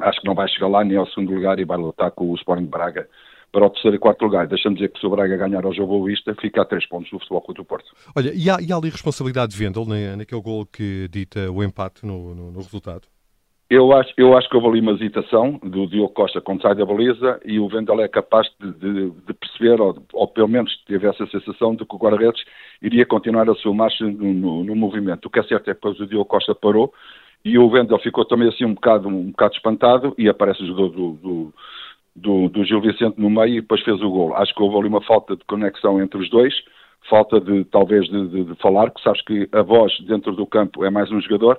acho 0.00 0.20
que 0.20 0.26
não 0.26 0.34
vai 0.34 0.48
chegar 0.48 0.66
lá 0.66 0.84
nem 0.84 0.96
ao 0.96 1.06
segundo 1.06 1.32
lugar 1.32 1.60
e 1.60 1.64
vai 1.64 1.78
lutar 1.78 2.10
com 2.10 2.30
o 2.30 2.34
Sporting 2.34 2.66
Braga 2.66 3.08
para 3.52 3.66
o 3.66 3.70
terceiro 3.70 3.96
e 3.96 4.00
quarto 4.00 4.24
lugar. 4.24 4.48
Deixa-me 4.48 4.74
dizer 4.74 4.88
que 4.88 4.98
se 4.98 5.06
o 5.06 5.10
Braga 5.10 5.36
ganhar 5.36 5.64
ao 5.64 5.74
jogo 5.74 6.04
vista, 6.04 6.34
fica 6.40 6.62
a 6.62 6.64
três 6.64 6.88
pontos 6.88 7.10
do 7.10 7.18
futebol 7.18 7.42
contra 7.42 7.62
o 7.62 7.66
Porto. 7.66 7.94
Olha, 8.16 8.32
e 8.34 8.50
há, 8.50 8.56
e 8.60 8.72
há 8.72 8.76
ali 8.76 8.88
responsabilidade 8.88 9.52
de 9.52 9.58
Vendel 9.58 9.84
naquele 10.16 10.40
gol 10.40 10.66
que 10.66 11.06
dita 11.08 11.50
o 11.50 11.62
empate 11.62 12.04
no, 12.04 12.34
no, 12.34 12.50
no 12.50 12.58
resultado? 12.58 13.11
Eu 13.72 13.90
acho, 13.90 14.12
eu 14.18 14.36
acho 14.36 14.50
que 14.50 14.54
houve 14.54 14.68
ali 14.68 14.80
uma 14.82 14.92
hesitação 14.92 15.58
do 15.62 15.86
Diogo 15.86 16.12
Costa 16.12 16.42
quando 16.42 16.60
sai 16.60 16.74
da 16.74 16.84
baliza 16.84 17.40
e 17.42 17.58
o 17.58 17.66
Vendel 17.68 18.02
é 18.02 18.06
capaz 18.06 18.46
de, 18.60 18.70
de, 18.70 19.10
de 19.10 19.32
perceber, 19.32 19.80
ou, 19.80 19.96
ou, 20.12 20.28
pelo 20.28 20.46
menos 20.46 20.76
teve 20.84 21.08
essa 21.08 21.26
sensação 21.28 21.74
de 21.74 21.86
que 21.86 21.94
o 21.94 21.98
guarda-redes 21.98 22.44
iria 22.82 23.06
continuar 23.06 23.48
a 23.48 23.54
sua 23.54 23.72
marcha 23.72 24.04
no, 24.04 24.34
no, 24.34 24.62
no, 24.62 24.76
movimento. 24.76 25.24
O 25.24 25.30
que 25.30 25.38
é 25.38 25.42
certo 25.44 25.70
é 25.70 25.72
que 25.72 25.80
depois 25.80 25.98
o 25.98 26.06
Diogo 26.06 26.26
Costa 26.26 26.54
parou 26.54 26.92
e 27.42 27.58
o 27.58 27.70
Vendel 27.70 27.98
ficou 28.00 28.26
também 28.26 28.46
assim 28.46 28.66
um 28.66 28.74
bocado, 28.74 29.08
um 29.08 29.30
bocado 29.30 29.54
espantado 29.54 30.14
e 30.18 30.28
aparece 30.28 30.62
o 30.62 30.66
jogador 30.66 30.90
do, 30.90 31.12
do, 31.14 31.54
do, 32.14 32.48
do 32.50 32.64
Gil 32.66 32.82
Vicente 32.82 33.18
no 33.18 33.30
meio 33.30 33.54
e 33.56 33.60
depois 33.62 33.80
fez 33.80 34.02
o 34.02 34.10
gol. 34.10 34.36
Acho 34.36 34.54
que 34.54 34.62
houve 34.62 34.76
ali 34.76 34.88
uma 34.88 35.00
falta 35.00 35.34
de 35.34 35.44
conexão 35.46 35.98
entre 35.98 36.20
os 36.20 36.28
dois, 36.28 36.52
falta 37.08 37.40
de 37.40 37.64
talvez 37.64 38.06
de, 38.06 38.28
de, 38.28 38.44
de 38.44 38.54
falar, 38.56 38.90
que 38.90 39.00
sabes 39.00 39.22
que 39.22 39.48
a 39.50 39.62
voz 39.62 39.98
dentro 40.06 40.36
do 40.36 40.44
campo 40.44 40.84
é 40.84 40.90
mais 40.90 41.10
um 41.10 41.22
jogador 41.22 41.58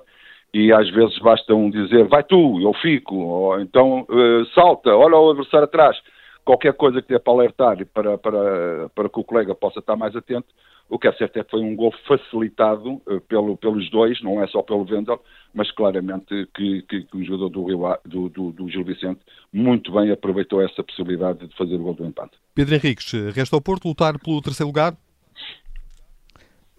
e 0.54 0.72
às 0.72 0.88
vezes 0.88 1.18
basta 1.18 1.52
um 1.52 1.68
dizer 1.68 2.06
vai 2.06 2.22
tu, 2.22 2.60
eu 2.60 2.72
fico, 2.74 3.16
ou 3.16 3.60
então 3.60 4.02
uh, 4.02 4.46
salta, 4.54 4.94
olha 4.94 5.16
o 5.16 5.30
adversário 5.30 5.64
atrás, 5.64 6.00
qualquer 6.44 6.72
coisa 6.74 7.02
que 7.02 7.08
dê 7.08 7.18
para 7.18 7.32
alertar 7.32 7.84
para, 7.86 8.16
para, 8.16 8.88
para 8.94 9.08
que 9.08 9.18
o 9.18 9.24
colega 9.24 9.52
possa 9.52 9.80
estar 9.80 9.96
mais 9.96 10.14
atento. 10.14 10.46
O 10.86 10.98
que 10.98 11.08
é 11.08 11.12
certo 11.14 11.38
é 11.38 11.42
que 11.42 11.50
foi 11.50 11.60
um 11.60 11.74
gol 11.74 11.92
facilitado 12.06 13.00
uh, 13.06 13.20
pelo, 13.26 13.56
pelos 13.56 13.90
dois, 13.90 14.22
não 14.22 14.40
é 14.40 14.46
só 14.46 14.62
pelo 14.62 14.84
Vendel, 14.84 15.20
mas 15.52 15.72
claramente 15.72 16.46
que, 16.54 16.82
que, 16.82 17.02
que 17.02 17.16
o 17.16 17.24
jogador 17.24 17.48
do, 17.48 17.64
Rio, 17.64 17.98
do, 18.04 18.28
do, 18.28 18.52
do, 18.52 18.68
Gil 18.68 18.84
Vicente 18.84 19.20
muito 19.52 19.90
bem 19.90 20.12
aproveitou 20.12 20.60
essa 20.60 20.84
possibilidade 20.84 21.48
de 21.48 21.56
fazer 21.56 21.76
o 21.76 21.82
gol 21.82 21.94
do 21.94 22.06
empate. 22.06 22.36
Pedro 22.54 22.74
Henriques, 22.74 23.12
resta 23.34 23.56
ao 23.56 23.62
Porto 23.62 23.88
lutar 23.88 24.18
pelo 24.20 24.42
terceiro 24.42 24.68
lugar? 24.68 24.94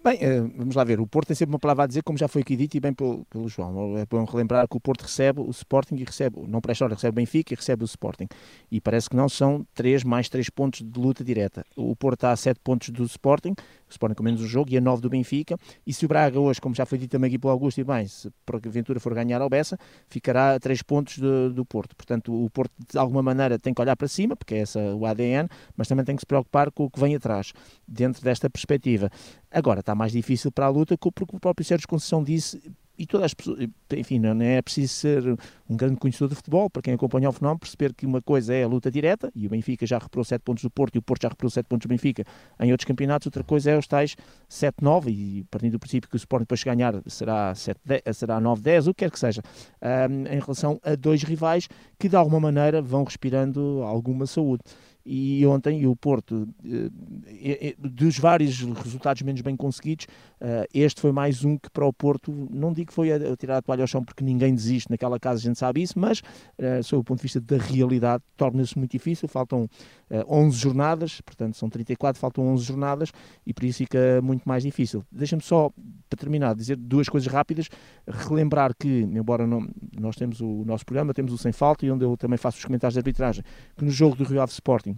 Bem, 0.06 0.18
eh, 0.20 0.40
vamos 0.56 0.76
lá 0.76 0.84
ver. 0.84 1.00
O 1.00 1.06
Porto 1.08 1.26
tem 1.26 1.34
sempre 1.34 1.52
uma 1.52 1.58
palavra 1.58 1.82
a 1.82 1.86
dizer, 1.88 2.00
como 2.04 2.16
já 2.16 2.28
foi 2.28 2.42
aqui 2.42 2.54
dito 2.54 2.76
e 2.76 2.80
bem 2.80 2.92
pelo, 2.92 3.24
pelo 3.24 3.48
João. 3.48 3.98
É 3.98 4.06
bom 4.06 4.24
relembrar 4.24 4.68
que 4.68 4.76
o 4.76 4.80
Porto 4.80 5.02
recebe 5.02 5.40
o 5.40 5.50
Sporting 5.50 5.96
e 5.96 6.04
recebe, 6.04 6.46
não 6.46 6.60
para 6.60 6.70
esta 6.70 6.84
hora, 6.84 6.94
recebe 6.94 7.10
o 7.10 7.16
Benfica 7.16 7.52
e 7.52 7.56
recebe 7.56 7.82
o 7.82 7.86
Sporting. 7.86 8.28
E 8.70 8.80
parece 8.80 9.10
que 9.10 9.16
não 9.16 9.28
são 9.28 9.66
3 9.74 10.04
mais 10.04 10.28
3 10.28 10.48
pontos 10.50 10.80
de 10.80 11.00
luta 11.00 11.24
direta. 11.24 11.66
O 11.74 11.96
Porto 11.96 12.18
está 12.18 12.30
a 12.30 12.36
7 12.36 12.60
pontos 12.62 12.90
do 12.90 13.02
Sporting, 13.02 13.56
o 13.88 13.90
Sporting 13.90 14.14
com 14.14 14.22
menos 14.22 14.40
um 14.40 14.46
jogo, 14.46 14.70
e 14.72 14.76
a 14.76 14.80
9 14.80 15.02
do 15.02 15.08
Benfica. 15.08 15.56
E 15.86 15.92
se 15.92 16.04
o 16.04 16.08
Braga 16.08 16.38
hoje, 16.38 16.60
como 16.60 16.74
já 16.74 16.84
foi 16.84 16.98
dito 16.98 17.10
também 17.10 17.28
aqui 17.28 17.38
pelo 17.38 17.52
Augusto, 17.52 17.80
e 17.80 17.84
bem, 17.84 18.06
se 18.06 18.30
por 18.44 18.56
aventura 18.56 18.98
for 19.00 19.14
ganhar 19.14 19.40
ao 19.40 19.48
Bessa, 19.48 19.78
ficará 20.08 20.54
a 20.54 20.60
3 20.60 20.82
pontos 20.82 21.18
do, 21.18 21.52
do 21.52 21.64
Porto. 21.64 21.94
Portanto, 21.96 22.32
o 22.32 22.50
Porto 22.50 22.72
de 22.90 22.98
alguma 22.98 23.22
maneira 23.22 23.58
tem 23.58 23.72
que 23.72 23.80
olhar 23.80 23.96
para 23.96 24.08
cima, 24.08 24.36
porque 24.36 24.54
é 24.54 24.58
essa 24.58 24.80
o 24.94 25.06
ADN, 25.06 25.48
mas 25.76 25.88
também 25.88 26.04
tem 26.04 26.16
que 26.16 26.22
se 26.22 26.26
preocupar 26.26 26.70
com 26.70 26.84
o 26.84 26.90
que 26.90 27.00
vem 27.00 27.14
atrás, 27.14 27.52
dentro 27.86 28.22
desta 28.22 28.50
perspectiva. 28.50 29.10
Agora, 29.50 29.80
está 29.80 29.94
mais 29.94 30.12
difícil 30.12 30.50
para 30.50 30.66
a 30.66 30.68
luta, 30.68 30.96
porque 30.98 31.36
o 31.36 31.40
próprio 31.40 31.64
Sérgio 31.64 31.88
Conceição 31.88 32.22
disse, 32.22 32.60
e 32.98 33.06
todas 33.06 33.26
as 33.26 33.34
pessoas, 33.34 33.68
enfim, 33.94 34.18
não 34.18 34.40
é 34.42 34.60
preciso 34.62 34.92
ser 34.92 35.38
um 35.68 35.76
grande 35.76 35.96
conhecedor 35.96 36.28
de 36.28 36.34
futebol, 36.34 36.70
para 36.70 36.82
quem 36.82 36.94
acompanha 36.94 37.28
o 37.28 37.32
fenómeno, 37.32 37.58
perceber 37.58 37.94
que 37.94 38.06
uma 38.06 38.22
coisa 38.22 38.54
é 38.54 38.64
a 38.64 38.68
luta 38.68 38.90
direta, 38.90 39.30
e 39.34 39.46
o 39.46 39.50
Benfica 39.50 39.86
já 39.86 39.98
reparou 39.98 40.24
7 40.24 40.42
pontos 40.42 40.62
do 40.62 40.70
Porto, 40.70 40.94
e 40.94 40.98
o 40.98 41.02
Porto 41.02 41.22
já 41.22 41.28
reparou 41.28 41.50
7 41.50 41.66
pontos 41.66 41.86
do 41.86 41.88
Benfica 41.88 42.24
em 42.60 42.70
outros 42.70 42.86
campeonatos, 42.86 43.26
outra 43.26 43.44
coisa 43.44 43.70
é 43.70 43.78
os 43.78 43.86
tais 43.86 44.16
7-9, 44.50 45.08
e 45.08 45.44
partindo 45.50 45.72
do 45.72 45.78
princípio 45.78 46.08
que 46.08 46.16
o 46.16 46.18
Sporting 46.18 46.44
depois 46.44 46.62
ganhar 46.62 46.94
será, 47.06 47.54
7, 47.54 47.80
10, 47.84 48.02
será 48.12 48.40
9-10, 48.40 48.88
o 48.88 48.94
que 48.94 49.04
quer 49.04 49.10
que 49.10 49.18
seja, 49.18 49.42
um, 49.82 50.26
em 50.26 50.40
relação 50.40 50.80
a 50.82 50.94
dois 50.94 51.22
rivais 51.22 51.68
que 51.98 52.08
de 52.08 52.16
alguma 52.16 52.40
maneira 52.40 52.80
vão 52.80 53.04
respirando 53.04 53.82
alguma 53.82 54.26
saúde 54.26 54.62
e 55.08 55.46
ontem 55.46 55.86
o 55.86 55.94
Porto, 55.94 56.48
eh, 56.64 57.68
eh, 57.70 57.74
dos 57.78 58.18
vários 58.18 58.60
resultados 58.60 59.22
menos 59.22 59.40
bem 59.40 59.56
conseguidos, 59.56 60.08
eh, 60.40 60.66
este 60.74 61.00
foi 61.00 61.12
mais 61.12 61.44
um 61.44 61.56
que 61.56 61.70
para 61.70 61.86
o 61.86 61.92
Porto, 61.92 62.32
não 62.50 62.72
digo 62.72 62.88
que 62.88 62.92
foi 62.92 63.12
a 63.12 63.36
tirar 63.36 63.58
a 63.58 63.62
toalha 63.62 63.84
ao 63.84 63.86
chão 63.86 64.04
porque 64.04 64.24
ninguém 64.24 64.52
desiste 64.52 64.90
naquela 64.90 65.20
casa, 65.20 65.40
a 65.40 65.44
gente 65.44 65.58
sabe 65.58 65.80
isso, 65.80 65.96
mas 65.96 66.22
sob 66.82 67.00
o 67.00 67.04
ponto 67.04 67.18
de 67.18 67.22
vista 67.22 67.40
da 67.40 67.56
realidade 67.56 68.24
torna-se 68.36 68.76
muito 68.76 68.90
difícil, 68.90 69.28
faltam 69.28 69.68
11 70.28 70.56
jornadas, 70.56 71.20
portanto 71.20 71.56
são 71.56 71.68
34, 71.68 72.20
faltam 72.20 72.46
11 72.48 72.64
jornadas 72.64 73.12
e 73.44 73.52
por 73.52 73.64
isso 73.64 73.78
fica 73.78 74.20
muito 74.22 74.44
mais 74.44 74.62
difícil. 74.62 75.04
Deixa-me 75.10 75.42
só, 75.42 75.70
para 76.08 76.18
terminar, 76.18 76.54
dizer 76.54 76.76
duas 76.76 77.08
coisas 77.08 77.30
rápidas, 77.32 77.68
relembrar 78.06 78.72
que, 78.78 78.88
embora 78.88 79.46
não, 79.46 79.66
nós 79.98 80.16
temos 80.16 80.40
o 80.40 80.64
nosso 80.64 80.84
programa, 80.84 81.12
temos 81.12 81.32
o 81.32 81.38
Sem 81.38 81.52
Falta 81.52 81.84
e 81.84 81.90
onde 81.90 82.04
eu 82.04 82.16
também 82.16 82.38
faço 82.38 82.58
os 82.58 82.64
comentários 82.64 82.94
de 82.94 83.00
arbitragem, 83.00 83.42
que 83.76 83.84
no 83.84 83.90
jogo 83.90 84.16
do 84.16 84.24
Rio 84.24 84.40
Ave 84.40 84.52
Sporting 84.52 84.96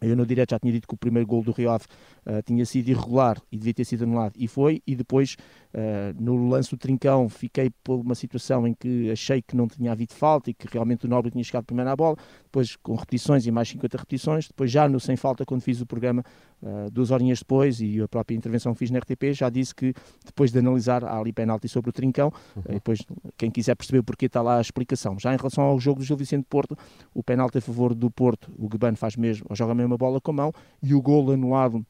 Eu 0.00 0.16
no 0.16 0.26
direto 0.26 0.50
já 0.50 0.58
tinha 0.58 0.72
dito 0.72 0.88
que 0.88 0.94
o 0.94 0.96
primeiro 0.96 1.26
gol 1.26 1.42
do 1.44 1.52
Rio 1.52 1.70
Ave 1.70 1.84
uh, 2.26 2.42
tinha 2.44 2.66
sido 2.66 2.88
irregular 2.88 3.40
e 3.50 3.56
devia 3.56 3.74
ter 3.74 3.84
sido 3.84 4.02
anulado, 4.02 4.32
e 4.36 4.48
foi. 4.48 4.82
E 4.84 4.96
depois, 4.96 5.36
uh, 5.74 6.22
no 6.22 6.48
lance 6.48 6.70
do 6.70 6.76
Trincão, 6.76 7.28
fiquei 7.28 7.70
por 7.82 8.00
uma 8.00 8.14
situação 8.14 8.66
em 8.66 8.74
que 8.74 9.10
achei 9.10 9.42
que 9.42 9.56
não 9.56 9.66
tinha 9.66 9.92
havido 9.92 10.14
falta 10.14 10.50
e 10.50 10.54
que 10.54 10.66
realmente 10.70 11.06
o 11.06 11.08
Nobre 11.08 11.30
tinha 11.30 11.42
chegado 11.42 11.64
primeiro 11.64 11.90
à 11.90 11.96
bola. 11.96 12.16
Depois, 12.44 12.76
com 12.76 12.94
repetições 12.94 13.46
e 13.46 13.50
mais 13.50 13.68
50 13.68 13.96
repetições. 13.96 14.48
Depois, 14.48 14.70
já 14.70 14.88
no 14.88 15.00
sem 15.00 15.16
falta, 15.16 15.44
quando 15.44 15.62
fiz 15.62 15.80
o 15.80 15.86
programa, 15.86 16.22
uh, 16.62 16.90
duas 16.90 17.10
horinhas 17.10 17.38
depois, 17.38 17.80
e 17.80 18.00
a 18.00 18.08
própria 18.08 18.36
intervenção 18.36 18.72
que 18.72 18.78
fiz 18.78 18.90
na 18.90 18.98
RTP, 18.98 19.32
já 19.32 19.48
disse 19.48 19.74
que 19.74 19.94
depois 20.24 20.52
de 20.52 20.58
analisar, 20.58 21.04
há 21.04 21.18
ali 21.18 21.32
penalti 21.32 21.68
sobre 21.68 21.90
o 21.90 21.92
Trincão. 21.92 22.32
Uhum. 22.54 22.62
depois, 22.68 23.00
quem 23.36 23.50
quiser 23.50 23.74
perceber 23.74 24.00
o 24.00 24.04
porquê, 24.04 24.26
está 24.26 24.42
lá 24.42 24.58
a 24.58 24.60
explicação. 24.60 25.18
Já 25.18 25.32
em 25.32 25.36
relação 25.36 25.64
ao 25.64 25.78
jogo 25.80 26.00
do 26.00 26.04
Gil 26.04 26.16
Vicente 26.16 26.46
Porto, 26.48 26.76
o 27.14 27.22
penalti 27.22 27.58
a 27.58 27.60
favor 27.60 27.94
do 27.94 28.10
Porto, 28.10 28.52
o 28.58 28.68
Guban 28.68 28.94
faz 28.94 29.16
mesmo, 29.16 29.46
joga 29.54 29.74
mesmo 29.74 29.92
uma 29.92 29.98
bola 29.98 30.20
com 30.20 30.30
a 30.30 30.34
mão 30.34 30.52
e 30.82 30.94
o 30.94 31.00
gol 31.00 31.30
anulado 31.30 31.84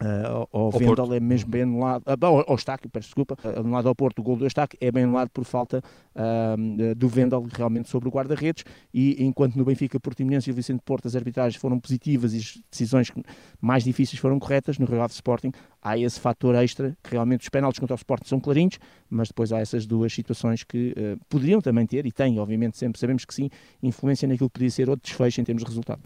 Uh, 0.00 0.46
ao, 0.52 0.70
Vendel 0.70 1.14
é 1.14 1.18
mesmo 1.18 1.50
bem 1.50 1.62
anulado, 1.62 2.02
uh, 2.02 2.24
ao, 2.24 2.36
ao 2.38 2.50
Eustáquio, 2.50 2.88
peço 2.88 3.08
desculpa, 3.08 3.36
uh, 3.42 3.60
anulado 3.60 3.88
ao 3.88 3.94
Porto, 3.94 4.20
o 4.20 4.22
gol 4.22 4.36
do 4.36 4.44
Eustáquio 4.44 4.78
é 4.80 4.92
bem 4.92 5.02
anulado 5.04 5.28
por 5.30 5.44
falta 5.44 5.82
uh, 6.14 6.94
do 6.94 7.08
Vendel 7.08 7.44
realmente 7.52 7.88
sobre 7.88 8.08
o 8.08 8.12
guarda-redes. 8.12 8.64
E 8.94 9.24
enquanto 9.24 9.56
no 9.56 9.64
Benfica, 9.64 9.98
Portimonense 9.98 10.50
e 10.50 10.52
Vicente 10.52 10.82
Porto 10.84 11.06
as 11.06 11.16
arbitragens 11.16 11.60
foram 11.60 11.80
positivas 11.80 12.32
e 12.32 12.38
as 12.38 12.60
decisões 12.70 13.10
mais 13.60 13.82
difíceis 13.82 14.20
foram 14.20 14.38
corretas, 14.38 14.78
no 14.78 14.86
Real 14.86 15.06
Sporting 15.06 15.50
há 15.82 15.96
esse 15.96 16.20
fator 16.20 16.54
extra 16.56 16.96
que 17.02 17.12
realmente 17.12 17.42
os 17.42 17.48
penaltis 17.48 17.78
contra 17.80 17.94
o 17.94 17.96
Sporting 17.96 18.28
são 18.28 18.40
clarinhos, 18.40 18.78
mas 19.08 19.28
depois 19.28 19.52
há 19.52 19.58
essas 19.58 19.86
duas 19.86 20.12
situações 20.12 20.64
que 20.64 20.94
poderiam 21.28 21.60
também 21.60 21.86
ter 21.86 22.04
e 22.04 22.12
têm, 22.12 22.38
obviamente 22.38 22.76
sempre 22.76 23.00
sabemos 23.00 23.24
que 23.24 23.34
sim, 23.34 23.48
influência 23.82 24.28
naquilo 24.28 24.50
que 24.50 24.54
podia 24.54 24.70
ser 24.70 24.90
outro 24.90 25.08
desfecho 25.08 25.40
em 25.40 25.44
termos 25.44 25.62
de 25.62 25.68
resultado. 25.68 26.02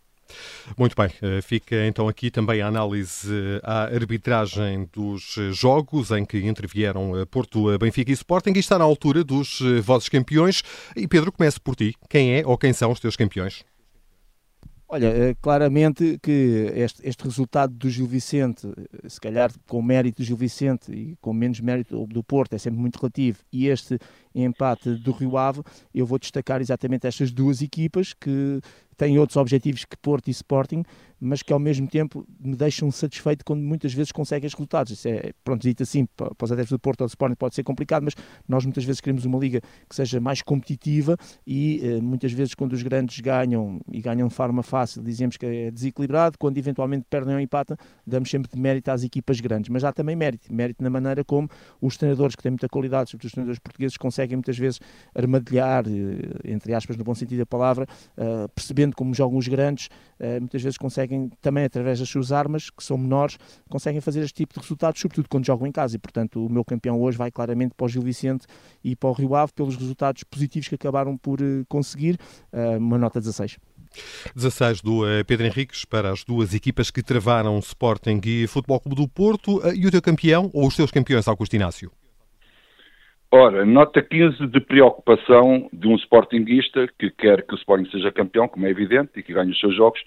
Muito 0.76 0.94
bem, 0.96 1.10
eh, 1.20 1.40
fica 1.42 1.86
então 1.86 2.08
aqui 2.08 2.30
também 2.30 2.60
a 2.60 2.66
análise 2.66 3.28
eh, 3.32 3.60
à 3.62 3.84
arbitragem 3.84 4.88
dos 4.92 5.36
eh, 5.38 5.52
jogos 5.52 6.10
em 6.10 6.24
que 6.24 6.38
intervieram 6.38 7.12
Porto, 7.30 7.76
Benfica 7.78 8.10
e 8.10 8.14
Sporting 8.14 8.52
e 8.54 8.58
está 8.58 8.78
na 8.78 8.84
altura 8.84 9.24
dos 9.24 9.60
vossos 9.82 10.08
campeões. 10.08 10.62
E 10.96 11.06
Pedro, 11.06 11.32
comece 11.32 11.60
por 11.60 11.76
ti. 11.76 11.94
Quem 12.08 12.34
é 12.36 12.46
ou 12.46 12.56
quem 12.56 12.72
são 12.72 12.90
os 12.90 13.00
teus 13.00 13.16
campeões? 13.16 13.64
Olha, 14.94 15.34
claramente 15.40 16.18
que 16.22 16.70
este, 16.74 17.08
este, 17.08 17.24
resultado 17.24 17.72
do 17.72 17.88
Gil 17.88 18.06
Vicente, 18.06 18.70
se 19.08 19.18
calhar 19.18 19.50
com 19.66 19.80
mérito 19.80 20.20
do 20.20 20.26
Gil 20.26 20.36
Vicente 20.36 20.92
e 20.92 21.16
com 21.18 21.32
menos 21.32 21.60
mérito 21.60 22.06
do 22.08 22.22
Porto, 22.22 22.52
é 22.52 22.58
sempre 22.58 22.78
muito 22.78 22.96
relativo, 22.96 23.38
e 23.50 23.68
este 23.68 23.98
empate 24.34 24.90
do 24.96 25.10
Rio 25.12 25.38
Ave, 25.38 25.62
eu 25.94 26.04
vou 26.04 26.18
destacar 26.18 26.60
exatamente 26.60 27.06
estas 27.06 27.32
duas 27.32 27.62
equipas 27.62 28.12
que 28.12 28.60
têm 28.94 29.18
outros 29.18 29.38
objetivos 29.38 29.86
que 29.86 29.96
Porto 29.96 30.28
e 30.28 30.30
Sporting, 30.30 30.84
mas 31.24 31.40
que 31.40 31.52
ao 31.52 31.58
mesmo 31.60 31.86
tempo 31.86 32.26
me 32.40 32.56
deixam 32.56 32.90
satisfeito 32.90 33.44
quando 33.44 33.62
muitas 33.62 33.94
vezes 33.94 34.10
conseguem 34.10 34.48
os 34.48 34.54
resultados. 34.54 34.92
Isso 34.92 35.06
é, 35.06 35.32
pronto, 35.44 35.62
dito 35.62 35.84
assim, 35.84 36.04
para 36.16 36.32
os 36.42 36.50
adeptos 36.50 36.72
do 36.72 36.78
Porto 36.80 37.02
ou 37.02 37.06
do 37.06 37.10
Sporting 37.10 37.36
pode 37.36 37.54
ser 37.54 37.62
complicado, 37.62 38.02
mas 38.02 38.14
nós 38.48 38.64
muitas 38.64 38.84
vezes 38.84 39.00
queremos 39.00 39.24
uma 39.24 39.38
liga 39.38 39.60
que 39.88 39.94
seja 39.94 40.20
mais 40.20 40.42
competitiva 40.42 41.16
e 41.46 41.80
eh, 41.82 42.00
muitas 42.00 42.32
vezes 42.32 42.54
quando 42.54 42.72
os 42.72 42.82
grandes 42.82 43.20
ganham 43.20 43.80
e 43.90 44.00
ganham 44.00 44.26
de 44.26 44.34
forma 44.34 44.64
fácil, 44.64 45.00
dizemos 45.00 45.36
que 45.36 45.46
é 45.46 45.70
desequilibrado, 45.70 46.36
quando 46.38 46.58
eventualmente 46.58 47.06
perdem 47.08 47.34
ou 47.34 47.40
empatam, 47.40 47.76
damos 48.04 48.28
sempre 48.28 48.50
de 48.52 48.60
mérito 48.60 48.90
às 48.90 49.04
equipas 49.04 49.40
grandes, 49.40 49.68
mas 49.68 49.84
há 49.84 49.92
também 49.92 50.16
mérito, 50.16 50.52
mérito 50.52 50.82
na 50.82 50.90
maneira 50.90 51.24
como 51.24 51.48
os 51.80 51.96
treinadores 51.96 52.34
que 52.34 52.42
têm 52.42 52.50
muita 52.50 52.68
qualidade, 52.68 53.10
sobretudo 53.10 53.28
os 53.28 53.32
treinadores 53.32 53.58
portugueses, 53.60 53.96
conseguem 53.96 54.36
muitas 54.36 54.58
vezes 54.58 54.80
armadilhar, 55.14 55.84
eh, 55.86 56.50
entre 56.50 56.74
aspas, 56.74 56.96
no 56.96 57.04
bom 57.04 57.14
sentido 57.14 57.38
da 57.38 57.46
palavra, 57.46 57.86
uh, 58.16 58.48
percebendo 58.54 58.96
como 58.96 59.14
jogam 59.14 59.38
os 59.38 59.46
grandes, 59.46 59.88
muitas 60.40 60.62
vezes 60.62 60.78
conseguem 60.78 61.30
também 61.40 61.64
através 61.64 61.98
das 61.98 62.08
suas 62.08 62.32
armas, 62.32 62.70
que 62.70 62.82
são 62.82 62.96
menores, 62.96 63.38
conseguem 63.68 64.00
fazer 64.00 64.20
este 64.20 64.34
tipo 64.34 64.54
de 64.54 64.60
resultados, 64.60 65.00
sobretudo 65.00 65.28
quando 65.28 65.46
jogam 65.46 65.66
em 65.66 65.72
casa. 65.72 65.96
E, 65.96 65.98
portanto, 65.98 66.44
o 66.44 66.48
meu 66.48 66.64
campeão 66.64 67.00
hoje 67.00 67.18
vai 67.18 67.30
claramente 67.30 67.74
para 67.76 67.84
o 67.84 67.88
Gil 67.88 68.02
Vicente 68.02 68.46
e 68.82 68.94
para 68.94 69.10
o 69.10 69.12
Rio 69.12 69.34
Ave, 69.34 69.52
pelos 69.52 69.76
resultados 69.76 70.22
positivos 70.24 70.68
que 70.68 70.74
acabaram 70.74 71.16
por 71.16 71.40
uh, 71.40 71.64
conseguir, 71.68 72.18
uh, 72.52 72.78
uma 72.78 72.98
nota 72.98 73.20
16. 73.20 73.58
16 74.34 74.80
do 74.80 75.02
Pedro 75.26 75.46
Henriques 75.46 75.84
para 75.84 76.10
as 76.10 76.24
duas 76.24 76.54
equipas 76.54 76.90
que 76.90 77.02
travaram 77.02 77.58
Sporting 77.58 78.20
e 78.24 78.46
Futebol 78.46 78.80
Clube 78.80 78.96
do 78.96 79.06
Porto. 79.06 79.60
e 79.74 79.86
o 79.86 79.90
teu 79.90 80.00
campeão 80.00 80.50
ou 80.54 80.66
os 80.66 80.74
teus 80.74 80.90
campeões, 80.90 81.28
Augusto 81.28 81.54
Inácio? 81.54 81.92
Ora, 83.34 83.64
nota 83.64 84.02
15 84.02 84.46
de 84.46 84.60
preocupação 84.60 85.66
de 85.72 85.88
um 85.88 85.96
Sportingista 85.96 86.86
que 86.98 87.08
quer 87.08 87.40
que 87.46 87.54
o 87.54 87.56
Sporting 87.56 87.90
seja 87.90 88.12
campeão, 88.12 88.46
como 88.46 88.66
é 88.66 88.70
evidente, 88.70 89.12
e 89.16 89.22
que 89.22 89.32
ganhe 89.32 89.52
os 89.52 89.58
seus 89.58 89.74
jogos, 89.74 89.98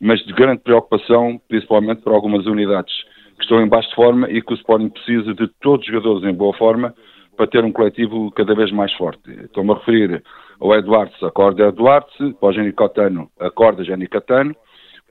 mas 0.00 0.18
de 0.24 0.32
grande 0.32 0.62
preocupação, 0.62 1.38
principalmente 1.46 2.00
para 2.00 2.14
algumas 2.14 2.46
unidades 2.46 2.94
que 3.36 3.42
estão 3.42 3.60
em 3.60 3.68
baixa 3.68 3.94
forma 3.94 4.30
e 4.30 4.40
que 4.40 4.54
o 4.54 4.56
Sporting 4.56 4.88
precisa 4.88 5.34
de 5.34 5.46
todos 5.60 5.86
os 5.86 5.92
jogadores 5.92 6.24
em 6.24 6.34
boa 6.34 6.56
forma 6.56 6.94
para 7.36 7.46
ter 7.46 7.62
um 7.62 7.70
coletivo 7.70 8.30
cada 8.30 8.54
vez 8.54 8.72
mais 8.72 8.90
forte. 8.94 9.30
Estou-me 9.30 9.72
a 9.72 9.74
referir 9.74 10.22
ao 10.58 10.74
Eduardo, 10.74 11.12
acorda 11.26 11.68
Eduardo, 11.68 12.34
ao 12.40 12.50
Jenny 12.50 12.72
Cotano, 12.72 13.30
acorda 13.38 13.84
Jenny 13.84 14.08
Catano, 14.08 14.56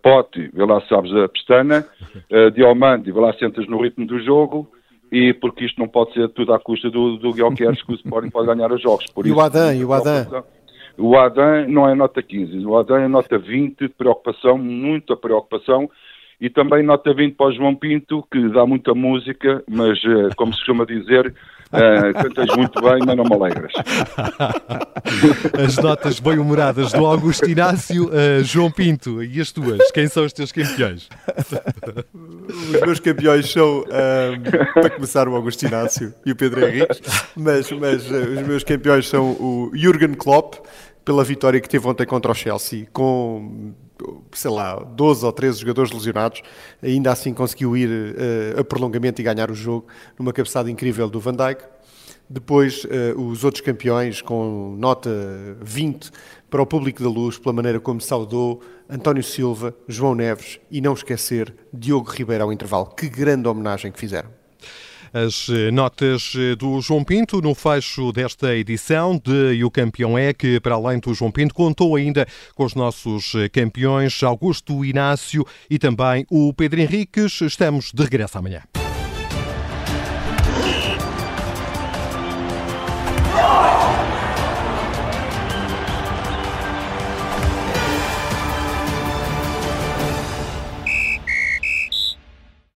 Pote, 0.01 0.49
vê 0.55 0.65
lá 0.65 0.81
sabes 0.87 1.13
a 1.13 1.29
pestana, 1.29 1.85
uh, 2.31 2.49
Diomande, 2.49 3.11
vê 3.11 3.19
lá 3.19 3.31
sentas 3.33 3.67
no 3.67 3.79
ritmo 3.79 4.07
do 4.07 4.19
jogo, 4.23 4.71
e 5.11 5.33
porque 5.33 5.65
isto 5.65 5.79
não 5.79 5.87
pode 5.87 6.13
ser 6.13 6.29
tudo 6.29 6.53
à 6.53 6.59
custa 6.59 6.89
do, 6.89 7.17
do 7.17 7.33
Guilherme 7.33 7.55
que 7.55 7.91
o 7.91 7.95
Sporting 7.95 8.29
pode 8.29 8.47
ganhar 8.47 8.71
os 8.71 8.81
jogos. 8.81 9.05
Por 9.07 9.25
e 9.25 9.29
isso, 9.29 9.37
o 9.37 9.41
Adam, 9.41 9.73
e 9.73 9.85
o 9.85 9.93
Adam? 9.93 10.43
O 10.97 11.17
Adam 11.17 11.67
não 11.69 11.89
é 11.89 11.95
nota 11.95 12.21
15, 12.21 12.65
o 12.65 12.77
Adam 12.77 12.97
é 12.97 13.07
nota 13.07 13.37
20, 13.37 13.87
preocupação, 13.89 14.57
muita 14.57 15.15
preocupação, 15.15 15.89
e 16.41 16.49
também 16.49 16.83
nota 16.83 17.13
20 17.13 17.35
para 17.35 17.47
o 17.47 17.51
João 17.53 17.75
Pinto, 17.75 18.23
que 18.31 18.49
dá 18.49 18.65
muita 18.65 18.93
música, 18.93 19.63
mas, 19.67 19.97
eh, 20.03 20.29
como 20.35 20.53
se 20.53 20.59
costuma 20.59 20.85
dizer, 20.85 21.33
uh, 21.73 22.13
cantas 22.13 22.55
muito 22.55 22.81
bem, 22.81 22.99
mas 23.05 23.15
não 23.15 23.23
me 23.23 23.33
alegras. 23.33 23.71
As 25.63 25.77
notas 25.77 26.19
bem-humoradas 26.19 26.91
do 26.91 27.05
Augusto 27.05 27.49
Inácio, 27.49 28.09
uh, 28.09 28.43
João 28.43 28.71
Pinto, 28.71 29.23
e 29.23 29.39
as 29.39 29.51
tuas? 29.51 29.91
Quem 29.91 30.07
são 30.07 30.25
os 30.25 30.33
teus 30.33 30.51
campeões? 30.51 31.09
Os 32.73 32.81
meus 32.81 32.99
campeões 32.99 33.51
são, 33.51 33.79
um, 33.81 34.73
para 34.73 34.89
começar, 34.89 35.27
o 35.27 35.35
Augusto 35.35 35.65
Inácio 35.65 36.13
e 36.25 36.31
o 36.31 36.35
Pedro 36.35 36.65
Henrique, 36.65 37.01
mas, 37.35 37.71
mas 37.71 38.09
uh, 38.09 38.15
os 38.15 38.47
meus 38.47 38.63
campeões 38.63 39.07
são 39.07 39.31
o 39.31 39.71
Jürgen 39.73 40.13
Klopp, 40.13 40.55
pela 41.05 41.23
vitória 41.23 41.59
que 41.59 41.67
teve 41.67 41.87
ontem 41.87 42.05
contra 42.05 42.31
o 42.31 42.35
Chelsea, 42.35 42.87
com, 42.93 43.73
sei 44.31 44.51
lá, 44.51 44.75
12 44.75 45.25
ou 45.25 45.31
13 45.31 45.59
jogadores 45.59 45.91
lesionados, 45.91 46.41
ainda 46.81 47.11
assim 47.11 47.33
conseguiu 47.33 47.75
ir 47.75 47.89
uh, 47.89 48.59
a 48.59 48.63
prolongamento 48.63 49.21
e 49.21 49.23
ganhar 49.23 49.49
o 49.49 49.55
jogo 49.55 49.87
numa 50.17 50.33
cabeçada 50.33 50.69
incrível 50.69 51.09
do 51.09 51.19
Van 51.19 51.35
Dijk. 51.35 51.63
Depois, 52.29 52.83
uh, 52.85 53.19
os 53.19 53.43
outros 53.43 53.61
campeões, 53.61 54.21
com 54.21 54.75
nota 54.77 55.09
20 55.61 56.11
para 56.49 56.61
o 56.61 56.65
público 56.65 57.01
da 57.01 57.09
luz, 57.09 57.37
pela 57.37 57.53
maneira 57.53 57.79
como 57.79 57.99
saudou 57.99 58.61
António 58.89 59.23
Silva, 59.23 59.75
João 59.87 60.15
Neves 60.15 60.59
e, 60.69 60.81
não 60.81 60.93
esquecer, 60.93 61.53
Diogo 61.73 62.09
Ribeiro 62.09 62.43
ao 62.43 62.53
intervalo. 62.53 62.87
Que 62.87 63.07
grande 63.09 63.47
homenagem 63.47 63.91
que 63.91 63.99
fizeram 63.99 64.38
as 65.13 65.49
eh, 65.49 65.71
notas 65.71 66.33
eh, 66.35 66.55
do 66.55 66.79
João 66.81 67.03
Pinto 67.03 67.41
no 67.41 67.55
fecho 67.55 68.11
desta 68.11 68.55
edição 68.55 69.17
de 69.17 69.53
E 69.55 69.63
o 69.63 69.71
Campeão 69.71 70.17
é, 70.17 70.33
que 70.33 70.59
para 70.59 70.75
além 70.75 70.99
do 70.99 71.13
João 71.13 71.31
Pinto 71.31 71.53
contou 71.53 71.95
ainda 71.95 72.27
com 72.55 72.65
os 72.65 72.75
nossos 72.75 73.33
eh, 73.35 73.49
campeões 73.49 74.21
Augusto 74.23 74.85
Inácio 74.85 75.45
e 75.69 75.77
também 75.77 76.25
o 76.29 76.53
Pedro 76.53 76.79
Henriques. 76.79 77.41
Estamos 77.41 77.91
de 77.93 78.03
regresso 78.03 78.37
amanhã. 78.37 78.78